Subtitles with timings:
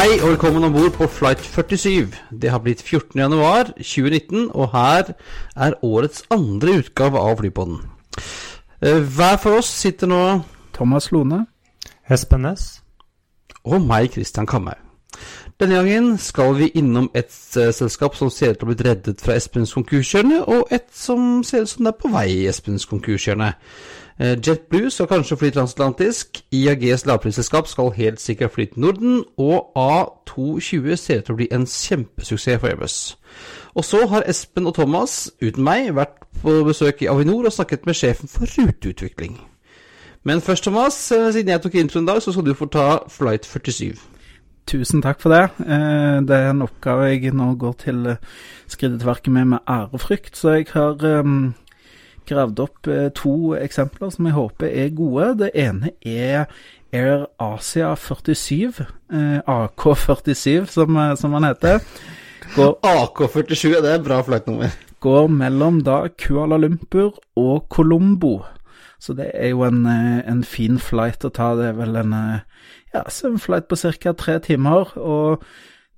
[0.00, 2.14] Hei og velkommen om bord på flight 47.
[2.42, 3.20] Det har blitt 14.
[3.20, 5.10] januar 2019, og her
[5.56, 7.82] er årets andre utgave av Flypodden.
[8.80, 10.40] Eh, Hver for oss sitter nå
[10.72, 11.42] Thomas Lone.
[12.08, 12.80] Espen Næss.
[13.64, 14.80] og meg, Christian Kamhaug.
[15.60, 18.86] Denne gangen skal vi innom et eh, selskap som ser ut til å ha blitt
[18.86, 22.46] reddet fra Espens konkurshjørne, og et som ser ut som det er på vei i
[22.48, 23.52] Espens konkurshjørne.
[24.20, 29.72] Eh, JetBlue skal kanskje fly transatlantisk, IAGs lavprisselskap skal helt sikkert fly til Norden, og
[29.76, 32.96] A220 ser ut til å bli en kjempesuksess for Airbus.
[33.74, 37.86] Og så har Espen og Thomas, uten meg, vært på besøk i Avinor og snakket
[37.86, 39.38] med sjefen for ruteutvikling.
[40.24, 42.98] Men først, Thomas, eh, siden jeg tok introen i dag, så skal du få ta
[43.08, 43.96] Flight 47.
[44.66, 45.50] Tusen takk for det.
[45.60, 48.16] Eh, Det er en oppgave jeg nå går til eh,
[48.68, 50.94] skridtet til verket med med ærefrykt, så jeg har
[52.28, 55.32] gravd opp eh, to eksempler som jeg håper er gode.
[55.44, 56.50] Det ene er
[56.92, 61.80] Air Asia 47, eh, AK47 som, eh, som han heter.
[62.50, 64.72] AK-47, det er bra flightnummer.
[65.00, 68.42] går mellom da Kuala Lumpur og Colombo.
[69.00, 71.54] Så det er jo en, en fin flight å ta.
[71.56, 72.12] Det er vel en,
[72.92, 74.12] ja, en flight på ca.
[74.12, 74.92] tre timer.
[74.98, 75.46] Og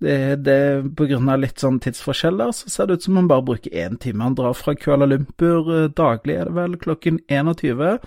[0.02, 0.58] det, det
[0.98, 3.98] på grunn av litt sånn tidsforskjeller, så ser det ut som man bare bruker én
[4.02, 4.24] time.
[4.26, 8.00] Han drar fra Kuala Lumpur eh, daglig, er det vel, klokken 21,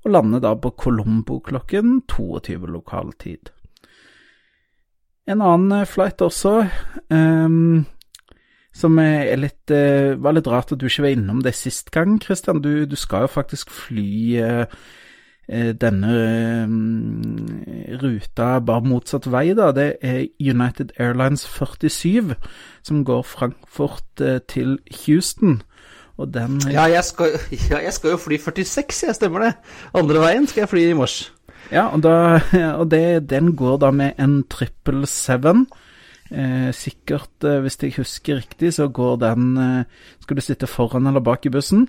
[0.00, 3.52] og lander da på Colombo klokken 22 lokal tid.
[5.30, 6.54] En annen eh, flight også,
[7.12, 7.84] um,
[8.74, 12.16] som er litt, uh, var litt rart at du ikke var innom det sist gang,
[12.22, 12.62] Christian.
[12.64, 14.80] Du, du skal jo faktisk fly eh,
[15.50, 16.10] denne
[16.62, 19.70] eh, ruta bare motsatt vei, da.
[19.74, 22.36] Det er United Airlines 47
[22.86, 25.62] som går Frankfurt eh, til Houston.
[26.20, 27.36] Og den Ja jeg, skal,
[27.70, 29.52] ja, jeg skal jo fly 46, jeg stemmer det.
[29.94, 31.20] Andre veien skal jeg fly i mars.
[31.70, 32.40] Ja, og, da,
[32.80, 35.66] og det, den går da med en 777.
[36.30, 39.84] Eh, sikkert, eh, hvis jeg husker riktig, så går den eh,
[40.22, 41.88] Skal du sitte foran eller bak i bussen?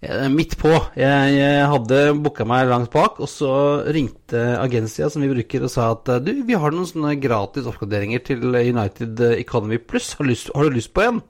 [0.00, 0.72] Eh, Midt på.
[0.98, 3.52] Jeg, jeg hadde booka meg langt bak, og så
[3.94, 7.68] ringte agensia som vi bruker og sa at eh, du, vi har noen sånne gratis
[7.70, 10.12] oppgraderinger til United Economy Pluss.
[10.18, 11.22] Har, har du lyst på en?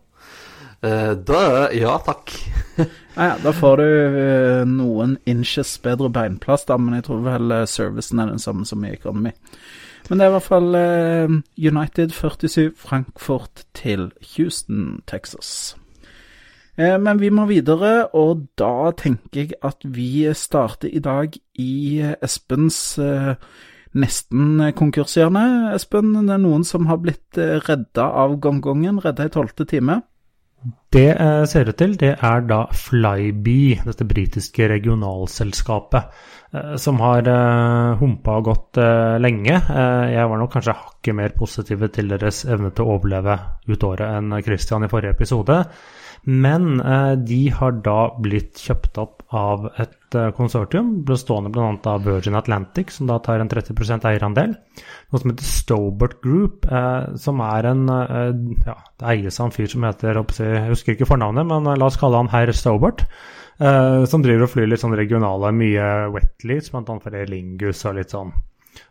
[0.84, 2.34] Uh, da Ja takk.
[3.15, 7.62] Ja, da får du uh, noen inches bedre beinplass, da, men jeg tror vel uh,
[7.71, 9.31] servicen er den samme som i Economy.
[10.09, 15.77] Men det er i hvert fall eh, United 47 Frankfurt til Houston, Texas.
[16.75, 22.01] Eh, men vi må videre, og da tenker jeg at vi starter i dag i
[22.03, 23.37] eh, Espens eh,
[23.95, 25.45] nesten konkurshjørne.
[25.77, 30.01] Espen, det er noen som har blitt redda av gongongen, redda i tolvte time.
[30.95, 31.11] Det
[31.51, 36.15] ser ut til, det er da Flyby, dette britiske regionalselskapet,
[36.81, 37.29] som har
[38.01, 38.81] humpa og gått
[39.21, 39.59] lenge.
[39.61, 43.37] Jeg var nok kanskje hakket mer positive til deres evne til å overleve
[43.69, 45.59] ut året enn Christian i forrige episode.
[46.25, 51.67] Men eh, de har da blitt kjøpt opp av et eh, konsortium bestående bl.a.
[51.91, 54.55] av Virgin Atlantic, som da tar en 30% eierandel.
[55.13, 59.69] Noe som heter Stobart Group, eh, som er en ja, Det eies av en fyr
[59.69, 63.05] som heter jeg husker ikke fornavnet, men la oss kalle han herr Stobart.
[63.61, 66.99] eh, som driver og flyr litt sånn regionale, mye wetleads, bl.a.
[67.03, 68.33] for Aer Lingus og litt sånn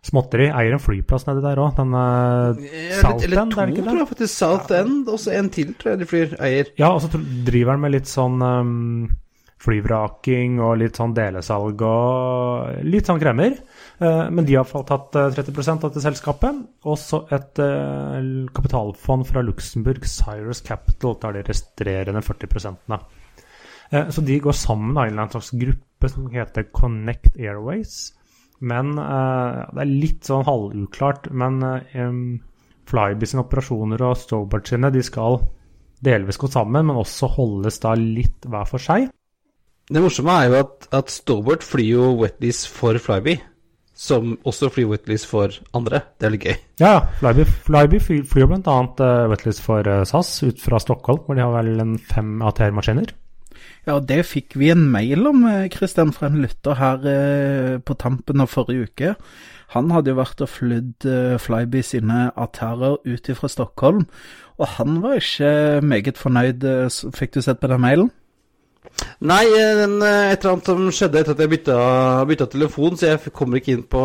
[0.05, 0.49] småtteri.
[0.51, 2.61] Eier en flyplass nedi der òg, den uh,
[2.99, 4.35] South eller End, to, er det ikke tror jeg faktisk.
[4.35, 6.71] South End, og så en til, tror jeg de flyr eier.
[6.79, 7.11] Ja, og så
[7.47, 9.09] driver han med litt sånn um,
[9.63, 13.55] flyvraking og litt sånn delesalg og litt sånn kremmer.
[14.03, 16.63] Uh, men de har fått tatt eh, 30% av dette selskapet.
[16.89, 18.17] Og så et uh,
[18.55, 22.97] kapitalfond fra Luxembourg, Cyrus Capital, tar de restrerende 40
[23.93, 28.13] Eh, Så de går sammen i en eller annen slags gruppe som heter Connect Airways.
[28.63, 31.29] Men eh, det er litt sånn halvuklart.
[31.35, 32.07] Men eh,
[32.89, 35.39] Flyby sine operasjoner og Stobart sine de skal
[36.03, 39.07] delvis gå sammen, men også holdes da litt hver for seg.
[39.91, 43.37] Det morsomme er jo at, at Stobart flyr jo Wetleys for Flyby,
[43.95, 46.01] som også flyr Wetleys for andre.
[46.19, 46.55] Det er litt gøy.
[46.83, 46.93] Ja.
[47.19, 48.77] Flyby, Flyby flyr bl.a.
[48.99, 53.11] Uh, Wetleys for eh, SAS ut fra Stockholm, hvor de har vel en fem ATR-maskiner.
[53.83, 55.41] Ja, det fikk vi en mail om,
[55.73, 59.09] Kristian, fra en lytter her eh, på tampen av forrige uke.
[59.75, 64.05] Han hadde jo vært og flydd eh, Flyby sine arterer ut fra Stockholm,
[64.55, 66.63] og han var ikke meget fornøyd.
[66.63, 66.87] eh,
[67.17, 68.11] Fikk du sett på den mailen?
[69.21, 69.43] Nei,
[69.77, 71.77] den, eh, et eller annet som skjedde etter at jeg bytta,
[72.29, 74.03] bytta telefon, så jeg kommer ikke inn på,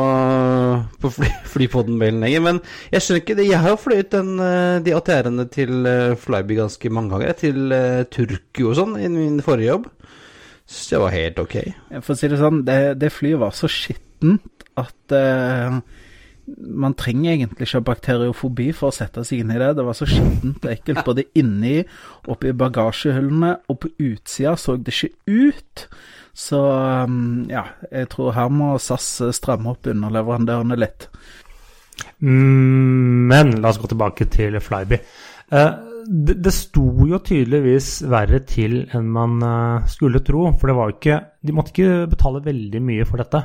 [1.02, 2.44] på fly, Flypodden-mailen lenger.
[2.44, 2.60] Men
[2.92, 3.48] jeg skjønner ikke det.
[3.48, 7.38] Jeg har jo fløyet den, eh, de ATR-ene til eh, Flyby ganske mange ganger.
[7.38, 9.88] Til uh, Turku og sånn i min forrige jobb.
[10.68, 11.56] Så det var helt ok.
[12.02, 15.78] For å si det sånn, det, det flyet var så skittent at eh,
[16.56, 19.72] man trenger egentlig ikke bakteriofobi for å sette seg inn i det.
[19.78, 21.82] Det var så skittent og ekkelt både inni,
[22.30, 25.88] oppi bagasjehyllene, og på utsida så det ikke ut.
[26.38, 26.60] Så
[27.08, 31.08] um, ja, jeg tror her må SAS stramme opp underleverandørene litt.
[32.22, 35.00] Mm, Men la oss gå tilbake til Flyby.
[35.50, 35.70] Eh,
[36.08, 40.46] det, sto jo tydeligvis verre til enn man eh, skulle tro.
[40.58, 43.44] For det var jo ikke De måtte ikke betale veldig mye for dette.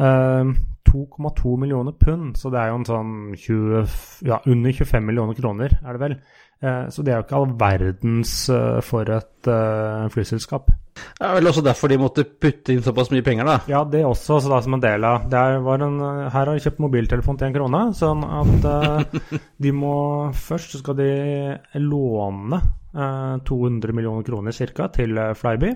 [0.00, 0.52] Eh,
[0.90, 3.96] 2,2 millioner pund, så det er jo en sånn 20,
[4.26, 6.16] ja, under 25 millioner kroner, er det vel.
[6.60, 10.68] Eh, så det er jo ikke all verdens eh, for et eh, flyselskap.
[11.00, 13.54] Det er vel også derfor de måtte putte inn såpass mye penger, da.
[13.70, 15.96] Ja, det også, så da som en del av det var en,
[16.26, 18.68] Her har de kjøpt mobiltelefon til en krone, sånn at
[19.64, 19.94] de må
[20.36, 21.08] Først skal de
[21.80, 22.60] låne
[22.92, 24.90] eh, 200 millioner kroner ca.
[24.92, 25.72] til Flyby.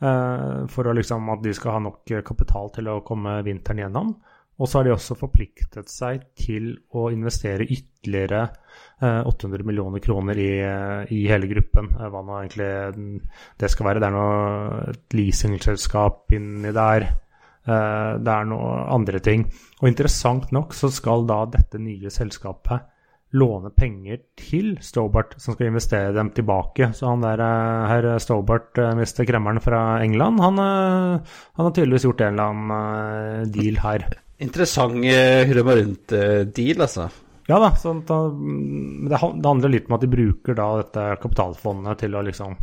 [0.00, 3.84] Eh, for å liksom at de skal ha nok eh, kapital til å komme vinteren
[3.84, 4.14] gjennom.
[4.54, 8.44] Og så har de også forpliktet seg til å investere ytterligere
[9.02, 11.90] eh, 800 millioner kroner i, eh, i hele gruppen.
[11.98, 12.70] Eh, Hva nå egentlig
[13.58, 14.02] det skal være.
[14.04, 17.08] Det er noe et leasingselskap inni der.
[17.66, 19.48] Eh, Det er noe andre ting.
[19.82, 22.93] Og interessant nok så skal da dette nye selskapet
[23.34, 26.92] låne penger til Stobart, som skal investere dem tilbake.
[26.94, 32.06] Så han der eh, herr Stobart, mister Kremmeren fra England, han, eh, han har tydeligvis
[32.06, 34.06] gjort en eller annen eh, deal her.
[34.44, 37.08] Interessant hurra rundt-deal, altså.
[37.46, 38.18] Ja da, så da,
[39.08, 42.56] det, handler litt om at de bruker da dette kapitalfondet til å liksom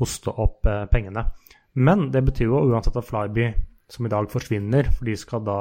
[0.00, 1.26] hoste opp eh, pengene.
[1.74, 3.48] Men det betyr jo uansett at Flyby,
[3.90, 5.60] som i dag forsvinner, for de skal da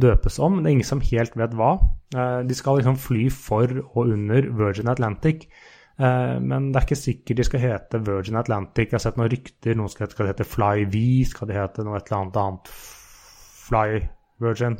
[0.00, 0.58] døpes om.
[0.62, 1.70] Det er ingen som helt vet hva.
[2.14, 5.46] Eh, de skal liksom fly for og under Virgin Atlantic.
[5.98, 8.90] Eh, men det er ikke sikkert de skal hete Virgin Atlantic.
[8.90, 9.76] Jeg har sett noen rykter.
[9.78, 10.44] Noen skal, skal hete
[10.92, 12.72] V, skal de hete noe et eller annet annet
[13.66, 14.00] Fly
[14.44, 14.76] Virgin.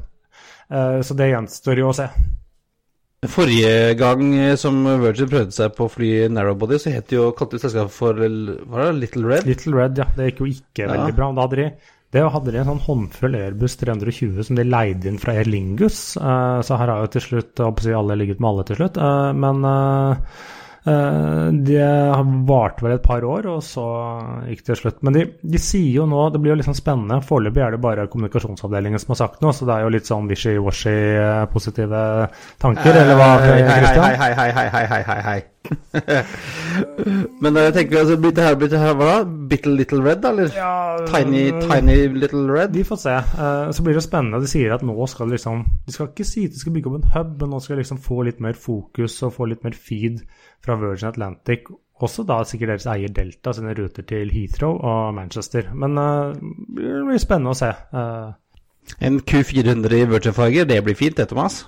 [0.70, 2.10] Eh, så det gjenstår jo å se.
[3.26, 4.20] Forrige gang
[4.60, 8.84] som Virgin prøvde seg på å fly narrowbody, så het jo kalte selskapet for var
[8.84, 9.48] det, Little Red?
[9.48, 10.04] Little Red, ja.
[10.14, 10.90] Det gikk jo ikke Ja.
[10.92, 11.30] veldig bra.
[11.32, 11.66] Da hadde de,
[12.16, 16.16] det hadde de en sånn håndfull Airbus 320 som de leide inn fra Air Lingus.
[16.16, 18.96] eh, så her har jo til slutt jeg alle ligget med alle til slutt.
[18.96, 20.46] eh, men eh,
[20.86, 21.86] det
[22.46, 23.86] varte vel et par år, og så
[24.46, 25.00] gikk det til slutt.
[25.02, 27.18] Men de, de sier jo nå Det blir jo litt sånn spennende.
[27.26, 30.30] Foreløpig er det bare kommunikasjonsavdelingen som har sagt noe, så det er jo litt sånn
[30.30, 30.96] wishy-washy
[31.50, 32.06] positive
[32.62, 35.38] tanker, eller hva, hei, hei, hei, hei, hei, hei, hei, hei.
[37.42, 39.16] Men jeg tenker altså, blir det her, blir det her hva da?
[39.50, 40.50] Bitte Little Red, da, eller?
[40.56, 40.72] Ja,
[41.10, 42.74] Tiny, tiny Little Red?
[42.76, 43.14] Vi får se.
[43.16, 44.40] Eh, så blir det spennende.
[44.42, 46.90] De sier at nå skal det liksom De skal ikke si at de skal bygge
[46.92, 49.64] opp en hub, men nå skal de liksom få litt mer fokus og få litt
[49.66, 50.22] mer feed
[50.64, 51.68] fra Virgin Atlantic.
[52.02, 55.70] Også da sikkert deres eier Delta sine ruter til Heathrow og Manchester.
[55.74, 56.34] Men eh,
[56.76, 57.72] det blir spennende å se.
[57.72, 58.34] Eh,
[59.02, 61.64] En Q400 i Virgin Farger, det blir fint det, Thomas.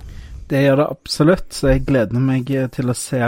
[0.49, 3.19] Det gjør det absolutt, så jeg gleder meg til å se.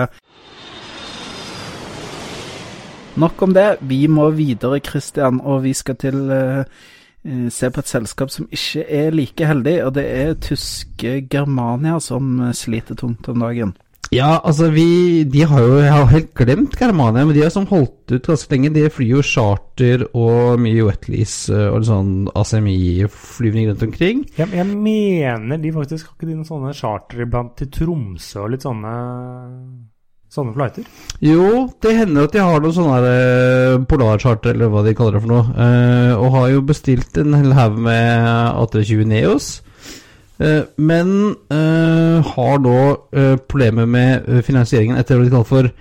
[3.20, 3.68] Nok om det.
[3.84, 6.64] Vi må videre, Christian, og vi skal til eh,
[7.52, 12.38] se på et selskap som ikke er like heldig, og det er tyske Germania som
[12.46, 13.76] eh, sliter tungt om dagen.
[14.10, 17.68] Ja, altså vi De har jo Jeg har helt glemt Germania, men de har sånn
[17.70, 18.72] holdt ut ganske lenge.
[18.74, 24.24] De flyr jo charter og mye wetlease og sånn ACMI-flyvning rundt omkring.
[24.38, 28.52] jeg, jeg mener de faktisk har ikke de noen sånne charter iblant til Tromsø og
[28.56, 28.96] litt sånne
[30.30, 30.84] Sånne flighter.
[31.26, 35.24] Jo, det hender at de har noen sånne eh, polarcharter, eller hva de kaller det
[35.24, 35.56] for noe.
[35.58, 39.48] eh, og har jo bestilt en hel haug med A320 Neos.
[40.40, 41.10] Eh, men
[41.52, 42.76] eh, har nå
[43.50, 45.72] problemer med finansieringen etter hva de kaller for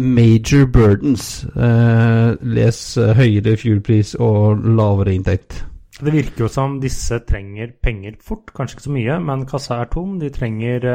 [0.00, 1.44] major burdens.
[1.52, 2.80] Eh, les
[3.20, 5.60] høyere fuelpris og lavere inntekt.
[6.00, 9.92] Det virker jo som disse trenger penger fort, kanskje ikke så mye, men kassa er
[9.92, 10.16] tom.
[10.20, 10.88] De trenger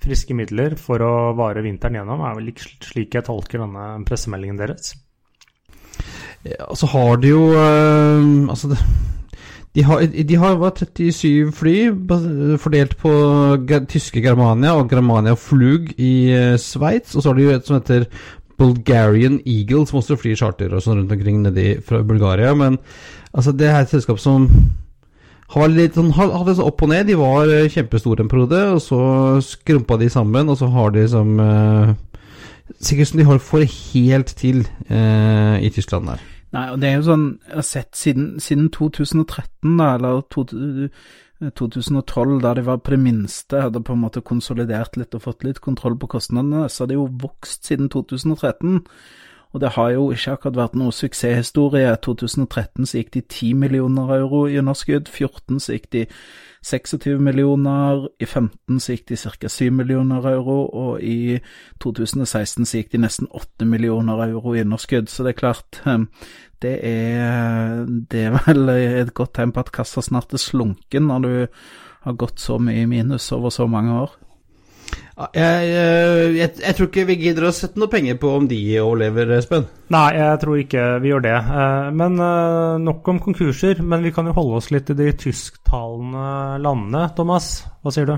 [0.00, 4.60] friske midler for å vare vinteren gjennom, er vel ikke slik jeg tolker denne pressemeldingen
[4.60, 4.94] deres.
[6.46, 8.72] Ja, og så har de jo eh, Altså,
[9.76, 11.74] de har, de har 37 fly
[12.58, 13.12] fordelt på
[13.92, 17.14] tyske Germania og Germania Flug i uh, Sveits.
[17.14, 18.08] Og så har de jo et som heter
[18.58, 22.50] Bulgarian Eagle, som også flyr charter og sånn rundt omkring nedi fra Bulgaria.
[22.58, 22.80] Men
[23.30, 24.48] altså, det er et selskap som
[25.50, 27.08] sånn, hadde sånn opp og ned.
[27.08, 29.00] De var eh, kjempestore en periode, og så
[29.44, 31.98] skrumpa de sammen, og så har de liksom eh,
[32.70, 36.20] Sikkert som de har får helt til eh, i Tyskland der.
[36.54, 40.44] Nei, og det er jo sånn Jeg har sett siden, siden 2013, da, eller to,
[41.58, 45.42] 2012, da de var på det minste, hadde på en måte konsolidert litt og fått
[45.46, 48.84] litt kontroll på kostnadene, så har det jo vokst siden 2013.
[49.52, 51.90] Og det har jo ikke akkurat vært noe suksesshistorie.
[51.90, 56.04] I 2013 så gikk de 10 millioner euro i underskudd, 14 så gikk de
[56.62, 59.48] 26 millioner, i 15 så gikk de ca.
[59.48, 61.40] 7 millioner euro, og i
[61.82, 65.10] 2016 så gikk de nesten 8 millioner euro i underskudd.
[65.10, 66.06] Så det er klart, ehm,
[66.62, 71.26] det er, det er vel et godt tegn på at kassa snart er slunken når
[71.26, 71.32] du
[72.04, 74.19] har gått så mye i minus over så mange år.
[75.34, 75.68] Jeg,
[76.36, 79.66] jeg, jeg, tror ikke vi gidder å sette noe penger på om de overlever, Espen.
[79.92, 81.36] Nei, jeg tror ikke vi gjør det.
[81.36, 83.82] Eh, men eh, nok om konkurser.
[83.84, 87.52] Men vi kan jo holde oss litt i de tysktalende landene, Thomas.
[87.84, 88.16] Hva sier du?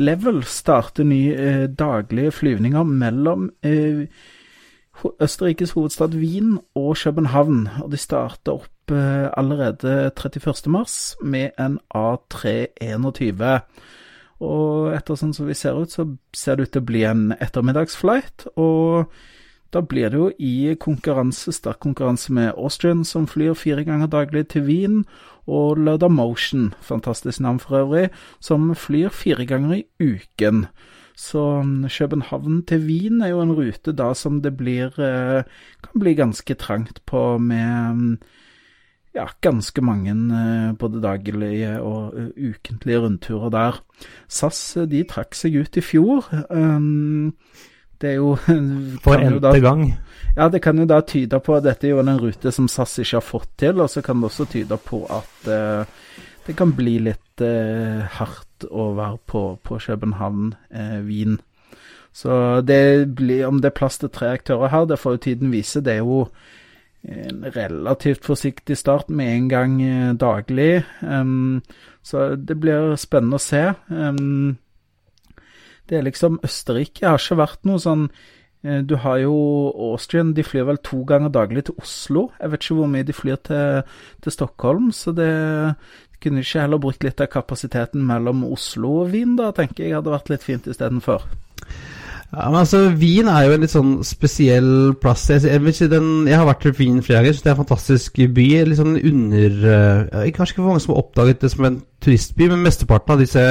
[0.00, 4.06] Level starter nye eh, daglige flyvninger mellom eh,
[5.02, 7.68] Østerrikes hovedstad Wien og København.
[7.82, 13.58] Og de starter opp eh, allerede 31.3 med en A321.
[14.42, 17.30] Og etter sånn som vi ser ut, så ser det ut til å bli en
[17.38, 18.48] ettermiddagsflight.
[18.58, 19.12] Og
[19.72, 24.48] da blir det jo i konkurranse, sterk konkurranse med Austrian, som flyr fire ganger daglig
[24.52, 25.04] til Wien,
[25.46, 25.78] og
[26.10, 30.66] Motion, fantastisk navn for øvrig, som flyr fire ganger i uken.
[31.16, 35.44] Så um, København til Wien er jo en rute da som det blir eh,
[35.82, 38.18] kan bli ganske trangt på med um,
[39.12, 43.80] ja, ganske mange eh, både daglige og uh, ukentlige rundturer der.
[44.28, 46.28] SAS eh, de trakk seg ut i fjor.
[46.48, 47.34] Um,
[48.00, 48.34] det er jo
[49.04, 49.84] For n-te gang.
[50.36, 52.96] Ja, det kan jo da tyde på at dette er jo en rute som SAS
[53.02, 55.50] ikke har fått til, og så kan det også tyde på at
[56.46, 57.42] det kan bli litt
[58.16, 61.36] hardt å være på, på København-Wien.
[62.16, 62.32] så
[62.64, 65.84] det blir, om det er plass til tre aktører her, det får jo tiden vise.
[65.84, 66.24] Det er jo
[67.02, 70.84] en relativt forsiktig start med en gang eh, daglig.
[71.00, 71.62] Um,
[72.02, 73.72] så det blir spennende å se.
[73.88, 74.58] Um,
[75.90, 79.34] det er liksom Østerrike har ikke vært noe sånn uh, Du har jo
[79.90, 82.28] Austrian, de flyr vel to ganger daglig til Oslo.
[82.38, 85.32] Jeg vet ikke hvor mye de flyr til, til Stockholm, så det
[86.22, 90.14] kunne ikke heller brukt litt av kapasiteten mellom Oslo og Wien, da, tenker jeg hadde
[90.14, 91.26] vært litt fint istedenfor.
[92.32, 95.26] Ja, men altså, Wien er jo en litt sånn spesiell plass.
[95.28, 98.20] Jeg, jeg, den, jeg har vært i Wien flere ganger, så det er en fantastisk
[98.38, 98.46] by.
[98.70, 102.48] Litt sånn under uh, Kanskje ikke for mange som har oppdaget det som en turistby,
[102.48, 103.44] men mesteparten av disse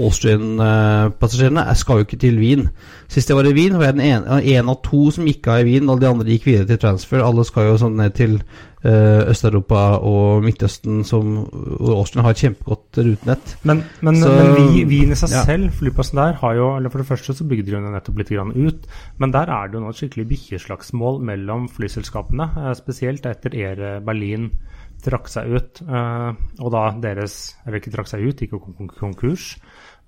[0.00, 2.68] Austrian-passasjerene skal jo ikke til Wien.
[3.08, 5.64] Sist jeg var i Wien, var jeg den ene, en av to som gikk av
[5.64, 5.88] i Wien.
[5.88, 7.24] Alle de andre gikk videre til transfer.
[7.24, 8.36] Alle skal jo sånn ned til
[8.80, 13.54] Øst-Europa og Midtøsten, som, hvor Austrian har et kjempegodt rutenett.
[13.68, 15.42] Men, men, så, men Wien i seg ja.
[15.44, 18.32] selv, flyplassen der, har jo eller For det første så bygde de jo nettopp litt
[18.32, 18.88] ut,
[19.20, 24.00] men der er det jo nå et skikkelig bikkjeslagsmål mellom flyselskapene, uh, spesielt etter Air
[24.06, 24.48] Berlin
[25.04, 25.82] trakk seg ut.
[25.84, 29.54] Uh, og da deres Eller ikke trakk seg ut, gikk jo konkurs.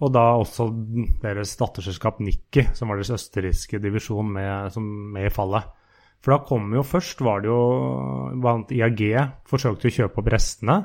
[0.02, 0.66] Og da også
[1.22, 5.68] deres datterselskap Nikki, som var deres østerrikske divisjon, med, som, med i fallet.
[6.22, 7.62] For da kom jo først var det jo
[8.38, 9.02] blant IAG
[9.48, 10.78] forsøkte å kjøpe opp restene.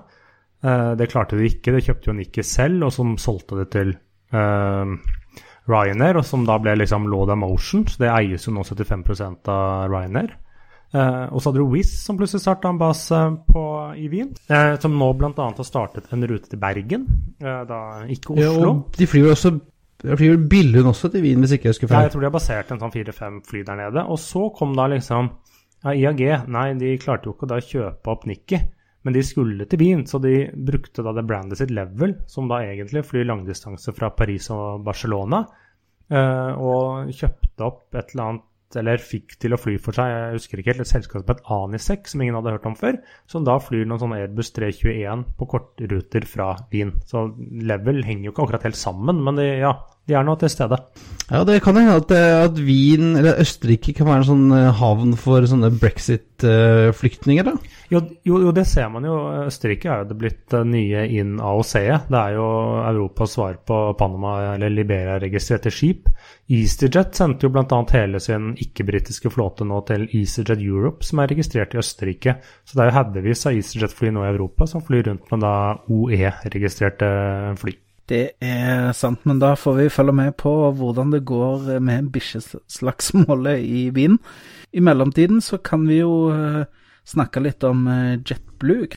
[0.65, 1.75] Uh, det klarte de ikke.
[1.75, 3.94] Det kjøpte jo Nikki selv, og som solgte det til
[4.34, 4.98] uh,
[5.70, 7.86] Ryanair, og som da ble liksom Law Motion.
[7.86, 9.06] Så det eies jo nå 75
[9.53, 10.34] av Ryanair.
[10.96, 13.17] Uh, og så hadde du Wizz, som plutselig starta en base
[13.50, 13.63] på,
[14.00, 14.29] i Wien.
[14.48, 15.34] Uh, som nå bl.a.
[15.36, 17.03] har startet en rute til Bergen,
[17.44, 18.46] uh, da ikke Oslo.
[18.46, 19.58] Ja, og de flyr også
[20.04, 22.04] de flyr Billund også til Wien, hvis ikke jeg husker feil.
[22.04, 24.04] Ja, jeg tror de har basert en sånn fire-fem fly der nede.
[24.06, 25.32] Og så kom da liksom
[25.84, 26.22] ja, IAG
[26.54, 28.60] Nei, de klarte jo ikke da å kjøpe opp Nikki,
[29.06, 32.60] men de skulle til Wien, så de brukte da det brandet sitt Level, som da
[32.66, 35.46] egentlig flyr langdistanse fra Paris og Barcelona,
[36.12, 40.62] og kjøpte opp et eller annet eller fikk til å fly for seg, jeg husker
[40.62, 43.00] ikke helt, et selskap som het Anisek, som ingen hadde hørt om før,
[43.31, 46.97] som da flyr noen sånne Airbus 321 på kortruter fra Wien.
[47.07, 49.71] Så Level henger jo ikke akkurat helt sammen, men det, ja,
[50.08, 50.80] de er nå til stede.
[51.28, 54.70] Ja, det kan hende at, eh, at, Wien, eller Østerrike, kan være en sånn eh,
[54.80, 57.56] havn for sånne brexit-flyktninger, da?
[57.92, 59.18] Jo, jo, jo, det ser man jo.
[59.44, 62.08] Østerrike er jo det blitt eh, nye inn AOC-et.
[62.08, 62.46] Det er jo
[62.80, 66.08] Europas svar på Panama- eller Liberia-registrerte skip.
[66.48, 67.82] EasterJet sendte jo bl.a.
[67.92, 72.38] hele sin ikke-britiske flåte nå til EasterJet Europe, som er registrert i Østerrike.
[72.64, 75.58] Så det er jo haugevis av EasterJet-fly nå i Europa som flyr rundt med da
[75.92, 77.12] OE-registrerte
[77.60, 77.76] fly.
[78.08, 83.60] Det er sant, men da får vi følge med på hvordan det går med bikkjeslagsmålet
[83.68, 84.16] i Wien.
[84.72, 86.64] I mellomtiden så kan vi jo uh,
[87.08, 88.96] snakke litt om uh, JetBlue.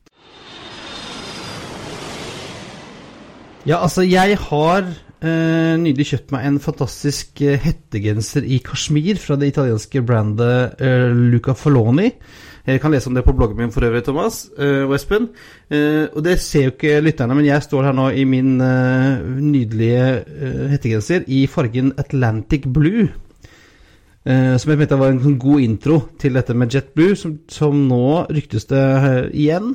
[3.67, 9.50] Ja, altså, jeg har eh, nylig kjøpt meg en fantastisk hettegenser i kasjmir fra det
[9.50, 10.81] italienske brandet
[11.12, 12.09] Luca Faloni.
[12.70, 15.28] Jeg kan lese om det på bloggen min for øvrig, Thomas uh, og Espen.
[15.70, 19.20] Uh, og det ser jo ikke lytterne, men jeg står her nå i min uh,
[19.40, 23.08] nydelige hettegenser i fargen Atlantic Blue.
[24.22, 28.26] som jeg mente var en sånn god intro til dette med JetBlue, som, som nå
[28.28, 28.82] ryktes det
[29.32, 29.72] igjen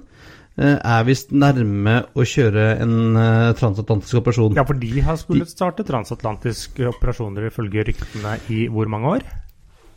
[0.55, 3.17] er visst nærme å kjøre en
[3.57, 4.53] transatlantisk operasjon.
[4.55, 9.25] Ja, for de har skullet starte transatlantiske operasjoner ifølge ryktene i hvor mange år?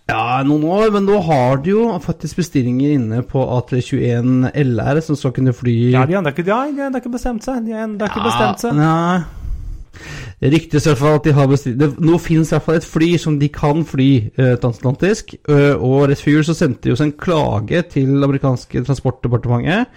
[0.09, 5.19] Ja, noen år, men nå har de jo faktisk bestillinger inne på A321 LR som
[5.21, 7.67] skal kunne fly Ja, de har ikke, ja, ikke bestemt seg.
[7.67, 8.79] De har ikke ja, bestemt seg.
[8.79, 9.19] Nei.
[10.39, 12.79] Det ryktes i hvert fall at de har bestilt det, Nå finnes i hvert fall
[12.79, 15.35] et fly som de kan fly eh, transatlantisk.
[15.51, 19.91] Uh, og rett før så sendte de oss en klage til det amerikanske transportdepartementet,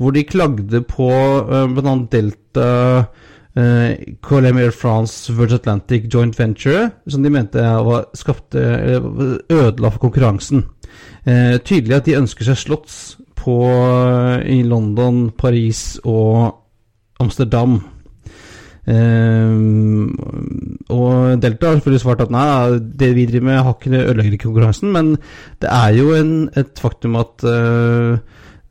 [0.00, 1.98] hvor de klagde på eh, bl.a.
[2.10, 2.70] Delta
[3.56, 8.60] uh, Colem Air France Virgin Atlantic Joint Venture, som de mente var skapte,
[9.50, 10.66] ødela for konkurransen.
[11.26, 13.00] Uh, tydelig at de ønsker seg slotts
[13.42, 13.56] på,
[14.46, 16.52] i London, Paris og
[17.22, 17.80] Amsterdam.
[18.82, 20.10] Uh,
[20.90, 24.48] og Delta har selvfølgelig svart at nei, det vi driver med har ikke ødelegger ikke
[24.48, 25.12] konkurransen, men
[25.62, 27.44] det er jo en, et faktum at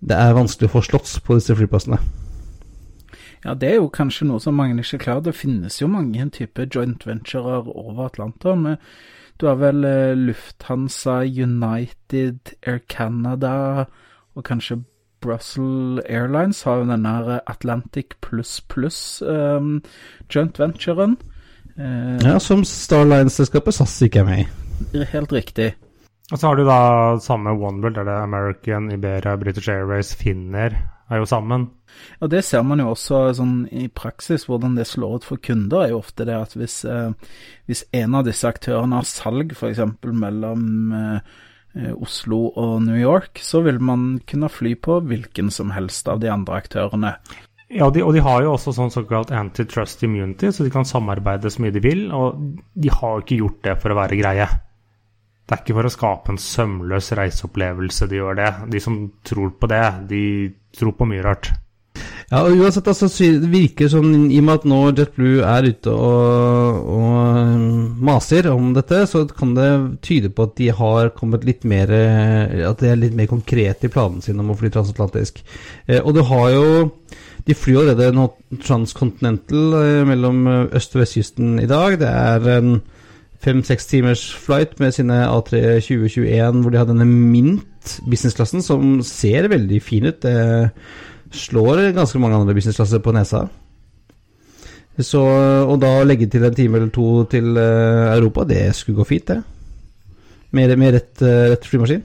[0.02, 2.02] det er vanskelig å få slotts på disse flyplassene.
[3.46, 5.26] Ja, det er jo kanskje noe som mange ikke klarer.
[5.26, 8.78] Det finnes jo mange typer joint venturer over Atlanteren.
[9.42, 13.88] Du har vel eh, Lufthansa, United, Air Canada
[14.36, 14.84] og kanskje
[15.22, 19.82] Brussels Airlines har jo denne Atlantic pluss pluss um,
[20.34, 21.18] joint venturen.
[21.78, 25.06] Uh, ja, som Starlines-selskapet SAS ikke er med i.
[25.14, 25.72] Helt riktig.
[26.32, 26.80] Og så har du da
[27.22, 30.78] samme OneWorld, der det er American, Iberia, British Airways, Finner
[31.12, 31.68] er jo sammen.
[32.24, 35.84] Og Det ser man jo også sånn i praksis, hvordan det slår ut for kunder.
[35.84, 37.12] er jo ofte det at hvis, eh,
[37.68, 39.80] hvis en av disse aktørene har salg f.eks.
[40.04, 46.08] mellom eh, Oslo og New York, så vil man kunne fly på hvilken som helst
[46.08, 47.16] av de andre aktørene.
[47.72, 51.52] Ja, de, og de har jo også sånn såkalt antitrust immunity, så de kan samarbeide
[51.52, 52.10] så mye de vil.
[52.12, 52.42] Og
[52.76, 54.48] de har jo ikke gjort det for å være greie.
[55.52, 58.52] Det er ikke for å skape en sømløs reiseopplevelse de gjør det.
[58.72, 58.94] De som
[59.28, 60.22] tror på det, de
[60.80, 61.50] tror på mye rart.
[62.32, 65.92] Ja, og uansett, altså, det virker sånn, i og med at nå JetBlue er ute
[65.92, 67.66] og, og,
[68.08, 69.68] maser om dette, så kan det
[70.08, 73.92] tyde på at de har kommet litt mer At de er litt mer konkrete i
[73.92, 75.44] planene sine om å fly transatlantisk.
[75.84, 76.64] Eh, og du har jo
[77.44, 78.30] De flyr allerede
[78.64, 82.00] transcontinental eh, mellom øst- og vestkysten i dag.
[82.00, 82.74] Det er en
[83.42, 89.50] fem-seks timers flight med sine A3 2021 hvor de har denne Mint businessklassen, som ser
[89.50, 90.22] veldig fin ut.
[90.22, 90.70] Det
[91.34, 93.48] slår ganske mange andre businessklasser på nesa.
[95.00, 95.22] Så,
[95.66, 99.28] og da legge til en time eller to til uh, Europa, det skulle gå fint,
[99.28, 99.40] det.
[100.52, 102.04] Med, med rett, uh, rett, flymaskin.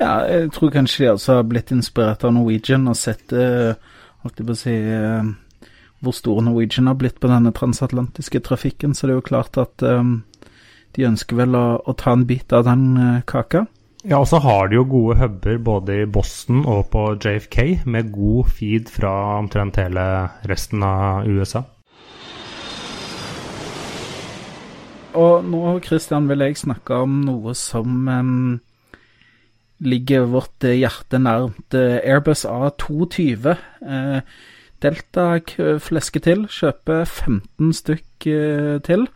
[0.00, 3.72] Ja, jeg tror kanskje de også har blitt inspirert av Norwegian og sett uh,
[4.24, 4.74] holdt jeg på å si
[6.04, 9.84] hvor stor Norwegian har blitt på denne transatlantiske trafikken, så det er jo klart at
[9.84, 10.18] um,
[10.94, 13.64] de ønsker vel å, å, ta en bit av den uh, kaka.
[14.04, 18.12] Ja, og så har de jo gode huber både i Boston og på JFK, med
[18.12, 20.04] god feed fra omtrent hele
[20.50, 21.64] resten av USA.
[25.14, 28.56] Og nå, Christian, vil jeg snakke om noe som um,
[29.84, 31.74] ligger vårt hjerte nærmt.
[31.74, 33.54] Airbus A220.
[33.80, 34.18] Uh,
[34.84, 35.38] Delta
[35.80, 39.08] flesker til, kjøper 15 stykk uh, til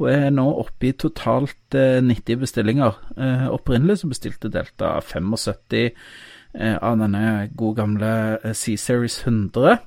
[0.00, 3.00] og er nå oppe i totalt 90 eh, bestillinger.
[3.16, 9.78] Eh, opprinnelig så bestilte Delta 75 eh, av denne gode gamle C-Series 100.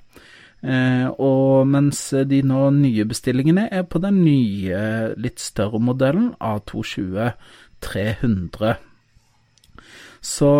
[1.21, 7.30] og mens de nå nye bestillingene er på den nye, litt større modellen A220
[7.86, 8.73] 300.
[10.22, 10.52] Så,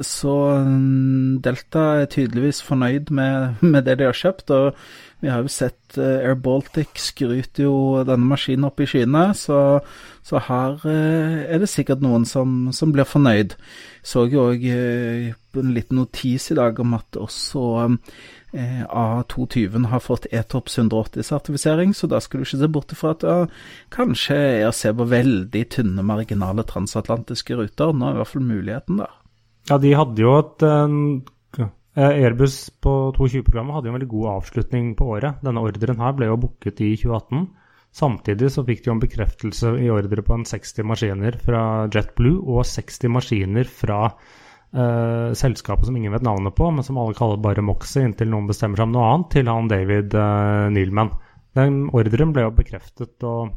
[0.00, 4.78] så, mm, Delta er tydeligvis fornøyd med, med, det de har kjøpt, og
[5.22, 9.78] vi har jo sett uh, Air Baltic skryter jo denne maskinen opp i skyene, så,
[10.26, 13.54] så her uh, er det sikkert noen som, som blir fornøyd.
[14.02, 15.30] Så jo òg uh,
[15.62, 17.66] en liten notis i dag om at også
[18.52, 23.36] A220 har fått Etops 180-sertifisering, så da skal du ikke se bort ifra at ja,
[23.94, 27.96] kanskje jeg ser på veldig tynne marginale transatlantiske ruter.
[27.96, 29.14] Nå er i hvert fall muligheten der.
[29.70, 30.66] Ja, de hadde jo et
[31.92, 35.42] Eh, Airbus på 220-programmet hadde jo en veldig god avslutning på året.
[35.44, 37.50] Denne ordren her ble jo booket i 2018.
[37.92, 41.62] Samtidig så fikk de jo en bekreftelse i ordre på en 60 maskiner fra
[41.92, 44.06] JetBlue og 60 maskiner fra
[44.74, 48.48] eh, selskapet som ingen vet navnet på, men som alle kaller bare Moxie inntil noen
[48.50, 51.12] bestemmer seg om noe annet, til han David uh, Neilman.
[51.56, 53.52] Den ordren ble jo bekreftet, og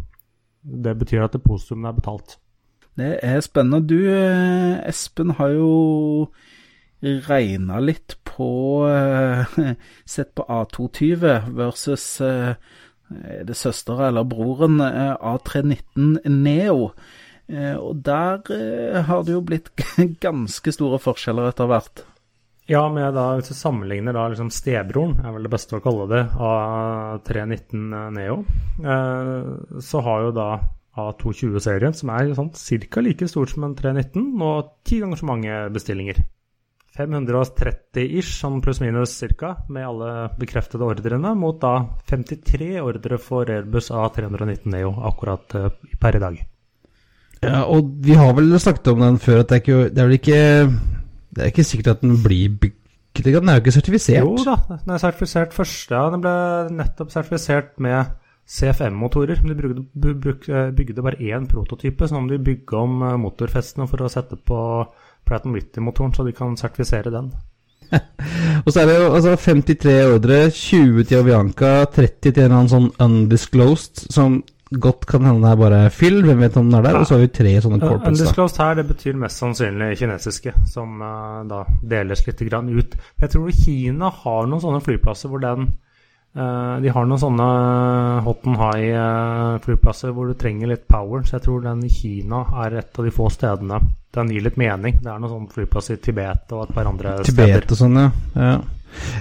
[0.65, 2.38] det betyr at depositumet er betalt.
[2.95, 3.84] Det er spennende.
[3.88, 6.32] Du, eh, Espen, har jo
[7.04, 8.47] regna litt på
[10.15, 12.06] Sett på A220 versus
[13.10, 16.91] er det søstera eller broren eh, A319 Neo.
[17.47, 19.69] Eh, og der eh, har det jo blitt
[20.25, 22.05] ganske store forskjeller etter hvert.
[22.65, 26.08] Ja, med da, hvis du sammenligner da liksom stebroren, er vel det beste å kalle
[26.10, 28.39] det, av 319 Neo,
[28.81, 29.51] eh,
[29.86, 30.47] så har jo da
[30.95, 33.03] A220-serien, som er sånn ca.
[33.05, 36.23] like stort som en 319, og ti ganger så mange bestillinger.
[36.95, 41.75] 530-ish, sånn pluss-minus ca., med alle bekreftede ordrene, mot da
[42.10, 45.60] 53 ordre for Airbus A319 Neo akkurat
[46.01, 46.45] per i dag.
[47.45, 50.10] Ja, og vi har vel snakket om den før, at det er, ikke, det er
[50.10, 50.41] vel ikke
[51.36, 53.41] Det er ikke sikkert at den blir bygget engang.
[53.43, 54.21] Den er jo ikke sertifisert.
[54.23, 55.91] Jo da, den er sertifisert først.
[55.91, 56.36] Ja, den ble
[56.75, 58.13] nettopp sertifisert med
[58.47, 59.41] CFM-motorer.
[59.43, 63.17] Men de brukte, eh, bygde bare én prototype, så nå må de bygge om eh,
[63.17, 64.60] motorfestene for å sette på
[65.25, 67.31] Platon Whitty-motoren, så de kan sertifisere den.
[68.65, 72.71] Og så er det jo altså 53 ordre, 20 til Avianca, 30 til en annen
[72.71, 74.43] sånn undisclosed, som
[74.81, 77.15] godt kan hende det er bare fyll, hvem vet om den er der, og så
[77.15, 78.11] har vi tre sånne corporates.
[78.11, 81.63] Undisclosed her, det betyr mest sannsynlig kinesiske, som uh, da
[81.95, 82.95] deles litt grann ut.
[83.21, 85.67] Jeg tror Kina har noen sånne flyplasser hvor den
[86.38, 87.49] uh, De har noen sånne
[88.25, 92.81] hot and high-flyplasser hvor du trenger litt power, så jeg tror den i Kina er
[92.81, 93.81] et av de få stedene
[94.15, 95.01] den gir litt mening.
[95.03, 97.59] Det er noen sånne flyplasser i Tibet og et par andre steder.
[97.59, 98.09] Tibet og sånn, ja.
[98.39, 98.57] ja.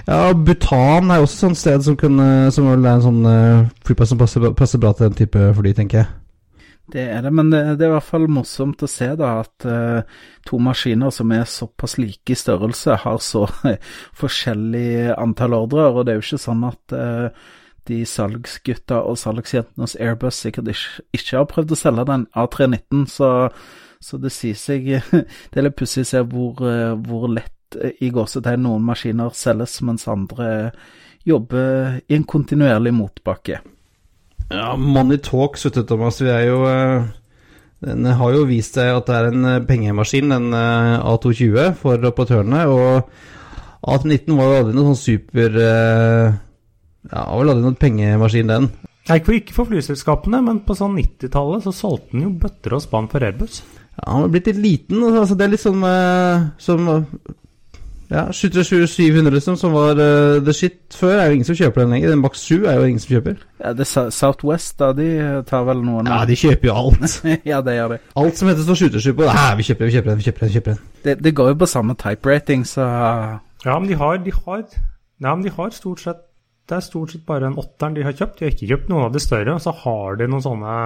[0.07, 4.13] Ja, Bhutan er også et sånt sted som, kunne, som er en sånn uh, flyplass
[4.13, 6.11] som passer, passer bra til den type fly, tenker jeg.
[6.93, 9.65] Det er det, men det, det er i hvert fall morsomt å se da at
[9.65, 13.47] uh, to maskiner som er såpass like i størrelse, har så
[14.21, 15.95] forskjellig antall ordrer.
[15.95, 17.47] Og det er jo ikke sånn at uh,
[17.89, 23.03] de salgsgutta og salgsjentene hos Airbus sikkert ikke, ikke har prøvd å selge den A319,
[23.11, 23.29] så,
[24.01, 24.89] så det sier seg
[25.51, 27.54] Det er litt pussig å se hvor, eh, hvor lett eh,
[27.99, 30.71] i gåsetegn noen maskiner selges, mens andre
[31.25, 33.61] jobber i en kontinuerlig motbakke.
[34.53, 36.21] Ja, Money talks, vet du, Thomas.
[36.21, 37.07] Vi er jo eh,
[37.85, 42.09] Den har jo vist seg at det er en eh, pengemaskin, den eh, A220, for
[42.11, 42.65] operatørene.
[42.69, 46.35] Og A19 var jo aldri noen sånn super eh,
[47.09, 48.69] Ja, var vel aldri noen pengemaskin, den.
[49.05, 53.09] Nei, ikke for, flyselskapene, men på sånn 90-tallet så solgte den jo bøtter og spann
[53.11, 53.59] for Airbus.
[53.99, 55.03] Ja, Han har blitt litt liten.
[55.11, 57.35] Altså, det er litt sånn eh, som eh,
[58.15, 61.95] Ja, 700 liksom, som var uh, the shit før, er jo ingen som kjøper den
[61.95, 62.13] lenger.
[62.13, 63.41] Den Max 7 er jo ingen som kjøper.
[63.59, 65.07] Ja, det er Southwest, da, de
[65.49, 67.17] tar vel noen Ja, de kjøper jo alt.
[67.51, 67.99] ja, det gjør de.
[68.21, 69.27] Alt som heter står 727 på.
[69.35, 70.53] Hæ, vi kjøper den, vi kjøper den, vi kjøper den.
[70.55, 70.85] kjøper den.
[71.07, 72.87] Det, det går jo på samme type rating, så
[73.65, 74.63] Ja, men de har, de har
[75.15, 76.23] Nei, men de har stort sett
[76.67, 78.39] Det er stort sett bare en åtteren de har kjøpt.
[78.39, 79.53] De har ikke kjøpt noen av de større.
[79.53, 80.79] Og så har de noen sånne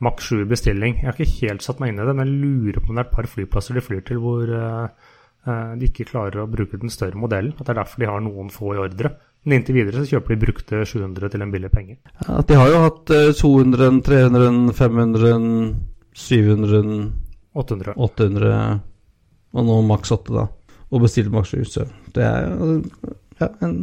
[0.00, 0.96] Max 7 bestilling.
[0.98, 3.04] Jeg har ikke helt satt meg inn i det, men jeg lurer på om det
[3.04, 5.09] er et par flyplasser de flyr til hvor eh, eh,
[5.46, 7.54] de ikke klarer å bruke den større modellen.
[7.56, 9.14] At det er derfor de har noen få i ordre.
[9.44, 11.96] Men inntil videre så kjøper de brukte 700 til en billig penge.
[12.26, 15.38] Ja, de har jo hatt eh, 200, 300, 500,
[16.12, 16.98] 700,
[17.56, 17.94] 800.
[17.96, 18.58] 800
[19.50, 20.44] og nå maks 8, da.
[20.90, 21.86] Og bestilt maks 7.
[22.14, 22.68] Det er jo
[23.40, 23.78] ja, en,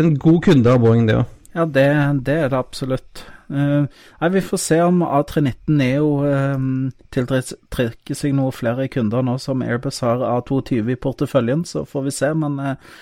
[0.00, 1.38] en god kunde av Boeing, det òg.
[1.54, 1.86] ja, det,
[2.26, 3.22] det er det absolutt.
[3.50, 3.88] Eh,
[4.20, 9.64] nei, Vi får se om A319 Neo uh, tiltrekker seg noen flere kunder nå som
[9.64, 12.32] Airbus har A220 i porteføljen, så får vi se.
[12.34, 12.94] Men eh,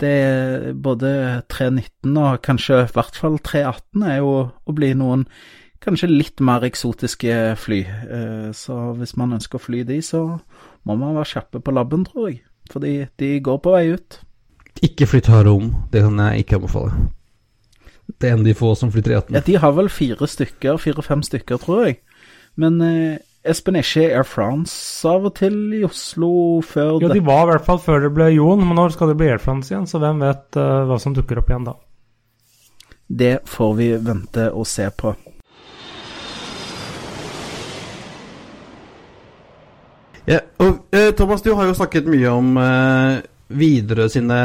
[0.00, 1.12] det er både
[1.52, 5.24] 319 og kanskje i hvert fall 318 er jo å bli noen
[5.86, 7.80] kanskje litt mer eksotiske fly.
[7.86, 10.24] Eh, så hvis man ønsker å fly de, så
[10.86, 12.42] må man være kjappe på labben, tror jeg.
[12.72, 14.20] Fordi de går på vei ut.
[14.84, 15.70] Ikke flytt harde om.
[15.92, 17.06] Det kan jeg ikke anbefale.
[18.06, 19.34] Det er en de få som flyr 318.
[19.34, 21.98] Ja, de har vel fire stykker, fire-fem stykker, tror jeg.
[22.56, 26.30] Men eh, Espen, er ikke Air France av og til i Oslo
[26.66, 27.18] før Jo, det?
[27.18, 29.42] de var i hvert fall før det ble Jon, men nå skal det bli Air
[29.42, 31.76] France igjen, så hvem vet uh, hva som dukker opp igjen da.
[33.06, 35.12] Det får vi vente og se på.
[40.26, 44.38] Ja, og eh, Thomas, du har jo snakket mye om eh, Widerøe sine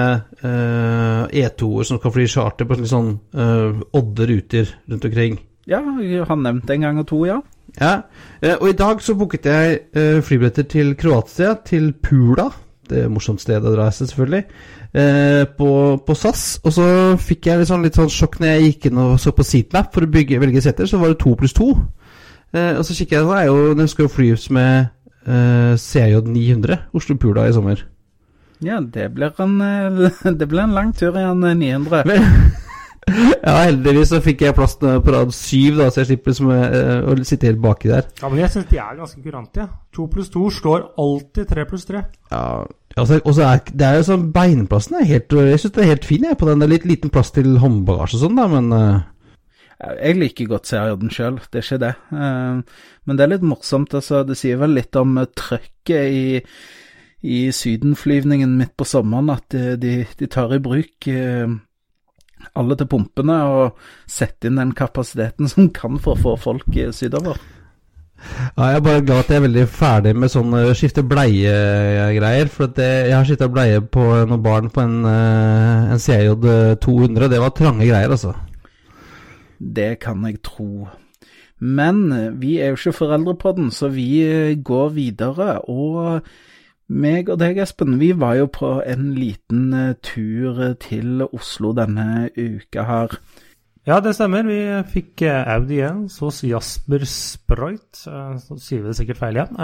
[0.44, 5.40] uh, E2-er som skal fly charter på litt sånn uh, odde ruter rundt omkring.
[5.70, 7.40] Ja, jeg har nevnt en gang og to, ja.
[7.80, 8.02] Ja,
[8.42, 12.50] eh, og i dag så booket jeg uh, flybilletter til Kroatia, til Pula.
[12.90, 14.46] et uh, morsomt sted å dra seg, selvfølgelig.
[14.92, 15.68] På,
[16.04, 16.60] på, SAS.
[16.68, 16.86] Og så
[17.16, 19.94] fikk jeg litt sånn, litt sånn sjokk når jeg gikk inn og så på Seatmap
[19.96, 21.70] for å bygge, velge seter, så var det to pluss to.
[21.72, 24.92] Og så kikker jeg, så er jo, den skal jo flys med
[25.80, 27.86] CJ 900 Oslo Pula i sommer.
[28.62, 29.58] Ja, det blir en,
[30.40, 32.04] det blir en lang tur igjen, 900.
[32.06, 32.52] Men,
[33.46, 37.10] ja, heldigvis så fikk jeg plass på rad syv, da, så jeg slipper som, uh,
[37.10, 38.10] å sitte helt baki der.
[38.22, 39.66] Ja, Men jeg syns de er ganske kurante.
[39.66, 39.80] Ja.
[39.98, 42.04] To pluss to slår alltid tre pluss tre.
[42.32, 42.44] Ja,
[42.96, 45.94] altså, og så er det er jo sånn Beinplassen er helt Jeg syns det er
[45.96, 46.62] helt fin, jeg, på den.
[46.62, 49.08] Det er litt liten plass til håndbagasje og sånn, da, men uh...
[49.82, 51.96] Jeg liker godt serien sjøl, det er ikke det.
[52.14, 53.96] Uh, men det er litt morsomt.
[53.98, 56.26] altså Det sier vel litt om trøkket i
[57.22, 61.50] i sydenflyvningen midt på sommeren at de, de, de tar i bruk eh,
[62.58, 67.38] alle til pumpene og setter inn den kapasiteten som kan for å få folk sydover.
[68.22, 72.52] Ja, jeg er bare glad at jeg er veldig ferdig med sånne skifte bleie-greier.
[72.54, 76.36] For det, jeg har skifta bleie på noen barn på en, en CJ
[76.84, 77.30] 200.
[77.32, 78.36] Det var trange greier, altså.
[79.58, 80.88] Det kan jeg tro.
[81.62, 82.06] Men
[82.42, 84.10] vi er jo ikke foreldre på den, så vi
[84.66, 85.58] går videre.
[85.70, 86.22] Og
[86.92, 92.30] meg og deg, Espen, vi var jo på en liten uh, tur til Oslo denne
[92.36, 93.10] uka her.
[93.88, 94.44] Ja, det stemmer.
[94.46, 99.36] Vi fikk uh, Audi igjen hos Jasper Sprøyt, uh, så sier vi det sikkert feil
[99.40, 99.56] igjen,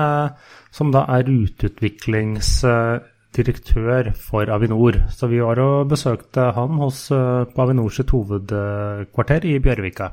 [0.74, 4.94] som da er ruteutviklingsdirektør for Avinor.
[5.14, 10.08] Så vi var og besøkte han hos, på Avinors hovedkvarter i Bjørvika.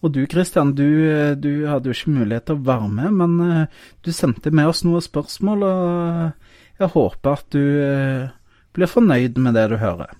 [0.00, 0.88] Og du Kristian, du,
[1.36, 4.80] du, hadde jo ikke mulighet til å være med, men uh, du sendte med oss
[4.86, 8.32] noen spørsmål, og jeg håper at du uh,
[8.72, 10.16] blir fornøyd med det du hører.